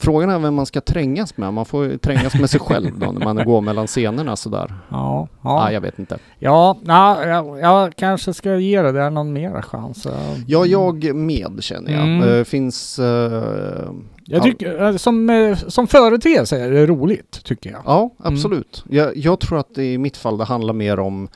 Frågan 0.04 0.30
är 0.30 0.40
vem 0.40 0.54
man 0.56 0.66
ska 0.66 0.82
trängas 0.82 1.38
med. 1.38 1.54
Man 1.54 1.66
får 1.66 1.98
trängas 1.98 2.36
med 2.36 2.50
sig 2.50 2.60
själv 2.60 3.00
då 3.00 3.12
när 3.12 3.26
man 3.26 3.46
går 3.46 3.62
mellan 3.62 3.88
scenerna 3.88 4.36
sådär. 4.36 4.74
Ja, 4.90 5.28
Ja. 5.42 5.68
ja. 5.68 5.72
jag 5.72 5.82
vet 5.82 6.00
inte. 6.00 6.18
Ja, 6.40 6.78
ja, 6.86 7.26
jag, 7.26 7.60
jag 7.60 7.96
kanske 7.96 8.34
ska 8.34 8.56
ge 8.56 8.82
det 8.82 8.92
där 8.92 9.10
någon 9.10 9.34
mer 9.34 9.62
chans. 9.62 10.08
Ja, 10.48 10.66
jag 10.66 11.16
med 11.16 11.58
känner 11.64 11.92
jag. 11.92 12.04
Mm. 12.04 12.38
Eh, 12.40 12.44
finns... 12.44 13.00
eh, 13.00 13.06
Jag 14.26 14.40
ja, 14.40 14.44
tycker, 14.44 14.84
eh, 14.86 14.96
som, 14.96 15.56
som 15.68 15.88
företeelse 15.88 16.60
är 16.60 16.72
det 16.72 16.86
roligt, 16.86 17.44
tycker 17.44 17.70
jag. 17.72 17.82
Ja, 17.86 18.10
absolut. 18.18 18.84
Jag, 18.90 19.18
jag 19.18 19.40
tror 19.40 19.60
att 19.60 19.78
i 19.78 19.98
mitt 19.98 20.18
fall 20.18 20.38
det 20.38 20.44
handlar 20.44 20.74
mer 20.74 21.00
om 21.00 21.28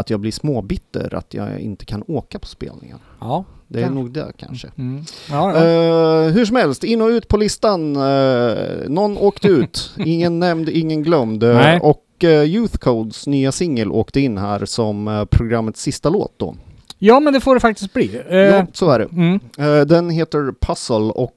att 0.00 0.10
jag 0.10 0.20
blir 0.20 0.32
småbitter, 0.32 1.14
att 1.14 1.34
jag 1.34 1.60
inte 1.60 1.84
kan 1.84 2.04
åka 2.06 2.38
på 2.38 2.46
spelningar. 2.46 2.98
Ja. 3.20 3.44
Det 3.68 3.78
är 3.78 3.82
Kanske. 3.82 3.94
nog 4.00 4.12
det 4.12 4.32
kanske. 4.36 4.68
Mm. 4.78 5.04
Ja, 5.30 5.54
ja. 5.56 5.66
Eh, 5.66 6.32
hur 6.32 6.44
som 6.44 6.56
helst, 6.56 6.84
in 6.84 7.02
och 7.02 7.08
ut 7.08 7.28
på 7.28 7.36
listan. 7.36 7.96
Eh, 7.96 8.52
någon 8.88 9.18
åkte 9.18 9.48
ut, 9.48 9.92
ingen 9.98 10.38
nämnd, 10.38 10.68
ingen 10.68 11.02
glömd. 11.02 11.42
Eh, 11.42 11.54
Nej. 11.54 11.80
och 11.82 12.04
Youth 12.46 12.76
Codes 12.78 13.26
nya 13.26 13.52
singel 13.52 13.92
åkte 13.92 14.20
in 14.20 14.38
här 14.38 14.64
som 14.64 15.26
programmets 15.30 15.82
sista 15.82 16.08
låt 16.08 16.32
då. 16.38 16.54
ja, 16.98 17.20
men 17.20 17.32
det 17.32 17.40
får 17.40 17.54
det 17.54 17.60
faktiskt 17.60 17.92
bli. 17.92 18.20
Ja, 18.30 18.66
så 18.72 18.90
är 18.90 18.98
det. 18.98 19.04
mm. 19.12 19.40
Den 19.88 20.10
heter 20.10 20.52
Puzzle 20.60 20.96
och 20.96 21.32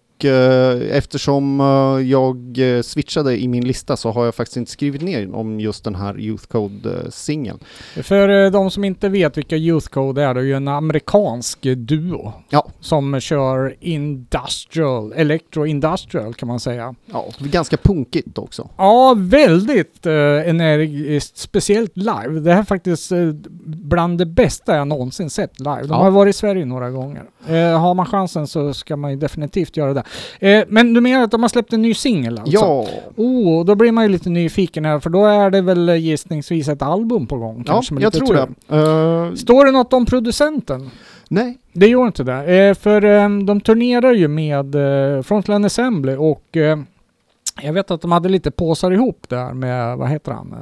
eftersom 0.91 1.59
eh, 1.59 2.09
jag 2.09 2.57
eh, 2.57 2.81
switchade 2.81 3.37
i 3.41 3.47
min 3.47 3.65
lista 3.67 3.97
så 3.97 4.11
har 4.11 4.25
jag 4.25 4.35
faktiskt 4.35 4.57
inte 4.57 4.71
skrivit 4.71 5.01
ner 5.01 5.35
om 5.35 5.59
just 5.59 5.83
den 5.83 5.95
här 5.95 6.19
Youth 6.19 6.45
Code-singeln. 6.47 7.59
För 8.03 8.29
eh, 8.45 8.51
de 8.51 8.71
som 8.71 8.83
inte 8.83 9.09
vet 9.09 9.37
vilka 9.37 9.55
Youth 9.55 9.87
Code 9.87 10.23
är, 10.23 10.33
det 10.33 10.39
är 10.39 10.43
ju 10.43 10.53
en 10.53 10.67
amerikansk 10.67 11.65
eh, 11.65 11.75
duo. 11.75 12.33
Ja. 12.49 12.67
Som 12.79 13.19
kör 13.19 13.75
industrial, 13.79 15.13
electro 15.15 15.65
industrial 15.65 16.33
kan 16.33 16.47
man 16.47 16.59
säga. 16.59 16.95
Ja, 17.05 17.25
ganska 17.39 17.77
punkigt 17.77 18.37
också. 18.37 18.69
Ja, 18.77 19.15
väldigt 19.17 20.05
eh, 20.05 20.13
energiskt, 20.49 21.37
speciellt 21.37 21.97
live. 21.97 22.39
Det 22.39 22.51
här 22.53 22.59
är 22.59 22.63
faktiskt 22.63 23.11
eh, 23.11 23.29
bland 23.65 24.17
det 24.17 24.25
bästa 24.25 24.75
jag 24.75 24.87
någonsin 24.87 25.29
sett 25.29 25.59
live. 25.59 25.81
De 25.81 25.87
Ja. 25.89 25.95
har 26.03 26.11
varit 26.11 26.35
i 26.35 26.37
Sverige 26.37 26.65
några 26.65 26.89
gånger. 26.89 27.23
Eh, 27.47 27.79
har 27.79 27.93
man 27.93 28.05
chansen 28.05 28.47
så 28.47 28.73
ska 28.73 28.95
man 28.95 29.11
ju 29.11 29.17
definitivt 29.17 29.77
göra 29.77 29.93
det. 29.93 30.03
Eh, 30.39 30.63
men 30.67 30.93
du 30.93 31.01
menar 31.01 31.23
att 31.23 31.31
de 31.31 31.41
har 31.41 31.49
släppt 31.49 31.73
en 31.73 31.81
ny 31.81 31.93
singel 31.93 32.39
alltså? 32.39 32.53
Ja, 32.53 32.87
Oh, 33.15 33.65
då 33.65 33.75
blir 33.75 33.91
man 33.91 34.03
ju 34.03 34.09
lite 34.09 34.29
nyfiken 34.29 34.85
här 34.85 34.99
för 34.99 35.09
då 35.09 35.25
är 35.25 35.49
det 35.49 35.61
väl 35.61 35.89
gissningsvis 35.89 36.67
ett 36.67 36.81
album 36.81 37.27
på 37.27 37.37
gång 37.37 37.63
ja 37.67 37.73
kanske 37.73 37.95
jag 38.01 38.13
tror 38.13 38.27
tur. 38.27 38.33
det. 38.67 38.75
Eh, 39.29 39.35
Står 39.35 39.65
det 39.65 39.71
något 39.71 39.93
om 39.93 40.05
producenten? 40.05 40.89
nej, 41.29 41.57
Det 41.73 41.87
gör 41.87 42.05
inte 42.07 42.23
det. 42.23 42.55
Eh, 42.55 42.73
för 42.75 43.03
eh, 43.05 43.29
de 43.29 43.61
turnerar 43.61 44.13
ju 44.13 44.27
med 44.27 44.75
eh, 44.75 45.21
Frontline 45.21 45.65
Assembly 45.65 46.15
och 46.15 46.57
jag 47.61 47.73
vet 47.73 47.91
att 47.91 48.01
de 48.01 48.11
hade 48.11 48.29
lite 48.29 48.51
påsar 48.51 48.91
ihop 48.91 49.25
där 49.29 49.53
med, 49.53 49.97
vad 49.97 50.09
heter 50.09 50.31
han? 50.31 50.55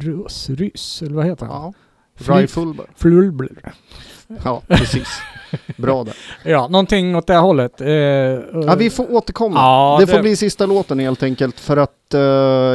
Rus, 0.00 0.50
Rys, 0.50 1.02
eller 1.02 1.14
vad 1.14 1.26
heter 1.26 1.46
han? 1.46 1.54
ja. 1.62 1.72
Fly- 2.16 2.34
Rifle. 2.42 2.74
Flulblr. 2.96 3.72
Ja, 4.44 4.62
precis. 4.68 5.08
Bra 5.76 6.04
där. 6.04 6.14
Ja, 6.50 6.68
någonting 6.68 7.16
åt 7.16 7.26
det 7.26 7.36
hållet. 7.36 7.80
Eh, 7.80 7.88
Ja, 7.88 8.74
vi 8.78 8.90
får 8.90 9.12
återkomma. 9.14 9.54
Ja, 9.60 9.96
det 10.00 10.06
får 10.06 10.16
det- 10.16 10.22
bli 10.22 10.36
sista 10.36 10.66
låten 10.66 10.98
helt 10.98 11.22
enkelt 11.22 11.60
för 11.60 11.76
att 11.76 12.14
eh, 12.14 12.20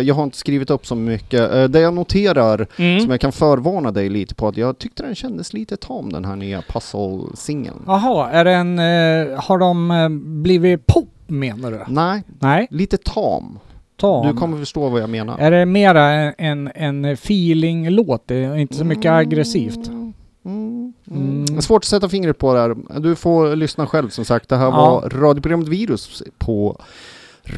jag 0.08 0.16
har 0.16 0.24
inte 0.24 0.38
skrivit 0.38 0.70
upp 0.70 0.86
så 0.86 0.96
mycket. 0.96 1.54
Uh, 1.54 1.64
det 1.64 1.80
jag 1.80 1.94
noterar, 1.94 2.68
Mm. 2.78 3.00
som 3.00 3.12
jag 3.12 3.20
kan 3.22 3.32
förvarna 3.32 3.92
dig 3.92 4.10
lite 4.10 4.36
på, 4.36 4.48
att 4.48 4.58
jag 4.58 4.78
tyckte 4.78 5.04
den 5.04 5.16
kändes 5.16 5.54
lite 5.54 5.78
tam 5.78 6.14
den 6.14 6.26
här 6.26 6.36
nya 6.36 6.62
Puzzle-singeln. 6.62 7.84
Jaha, 7.88 8.30
är 8.32 8.46
den... 8.46 8.80
Eh, 8.80 9.40
har 9.44 9.58
de 9.58 9.92
eh, 9.92 10.10
blivit 10.44 10.88
pop 10.88 11.10
menar 11.28 11.72
du? 11.72 11.80
Nej, 11.88 12.24
Nej, 12.40 12.68
lite 12.72 12.98
tam. 12.98 13.60
ta. 13.98 14.28
Du 14.28 14.34
kommer 14.34 14.58
förstå 14.58 14.90
vad 14.90 15.02
jag 15.02 15.10
menar. 15.10 15.38
Är 15.40 15.52
det 15.52 15.66
mera 15.66 16.04
en, 16.34 16.72
en 16.76 17.06
feeling-låt? 17.06 18.32
Inte 18.32 18.76
så 18.76 18.86
mycket 18.86 19.12
aggressivt. 19.12 19.88
Mm, 19.88 20.00
mm, 20.00 20.07
mm. 21.58 21.60
Mm. 21.60 21.62
Svårt 21.62 21.84
att 21.84 21.88
sätta 21.90 22.10
fingret 22.10 22.38
på 22.38 22.54
det 22.54 22.60
här. 22.60 23.00
Du 23.00 23.16
får 23.16 23.56
lyssna 23.56 23.88
själv 23.88 24.10
som 24.10 24.26
sagt. 24.26 24.50
Det 24.50 24.56
här 24.58 24.66
Ja. 24.66 24.72
var 24.72 25.10
radioprogrammet 25.10 25.68
Virus 25.68 26.24
på 26.38 26.82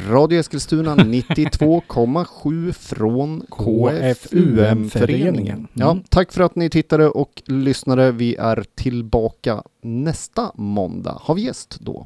Radio 0.09 0.39
Eskilstuna 0.39 0.95
92,7 0.95 2.71
från 2.71 3.41
KFUM-föreningen. 3.49 5.67
Ja, 5.73 5.91
Mm. 5.91 6.03
tack 6.09 6.31
för 6.31 6.43
att 6.43 6.55
ni 6.55 6.69
tittade 6.69 7.09
och 7.09 7.41
lyssnade. 7.45 8.11
Vi 8.11 8.35
är 8.35 8.65
tillbaka 8.75 9.63
nästa 9.81 10.51
måndag. 10.55 11.17
Har 11.21 11.35
vi 11.35 11.41
gäst 11.41 11.77
då? 11.81 12.05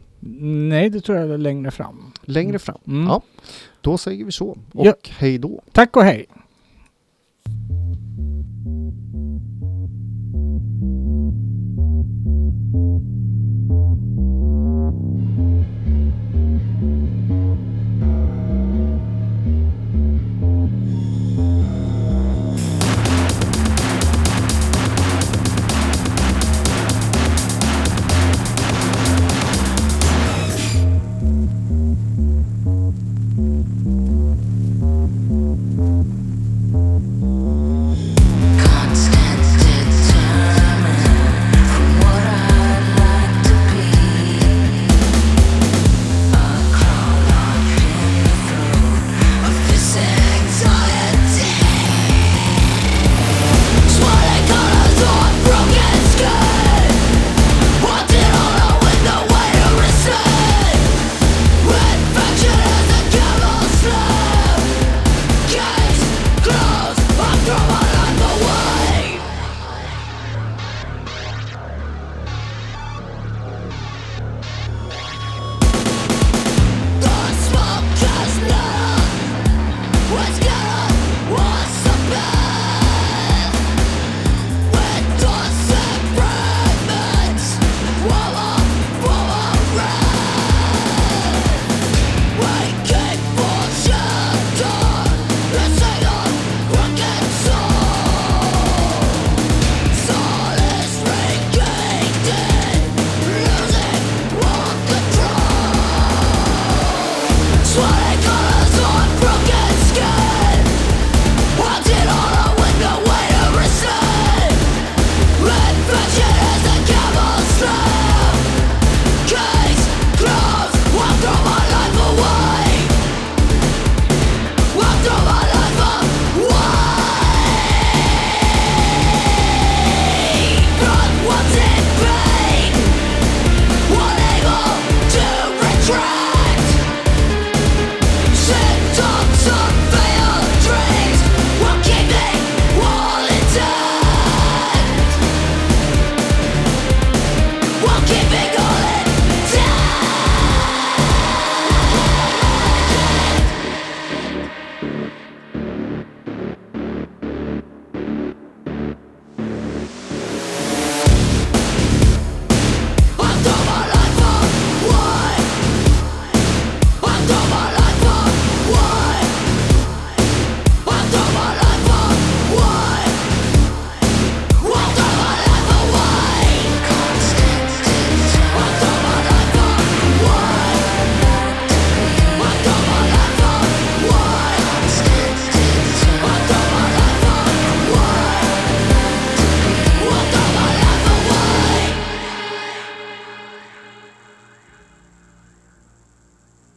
Nej, 0.69 0.89
det 0.89 1.01
tror 1.01 1.17
jag 1.17 1.29
är 1.29 1.37
längre 1.37 1.71
fram. 1.71 2.11
Längre 2.21 2.59
fram? 2.59 2.77
Mm. 2.87 3.07
Ja, 3.07 3.21
då 3.81 3.97
säger 3.97 4.25
vi 4.25 4.31
så. 4.31 4.57
Och 4.73 4.85
Ja. 4.85 4.93
hej 5.09 5.37
då. 5.37 5.61
Tack 5.71 5.97
och 5.97 6.03
hej! 6.03 6.25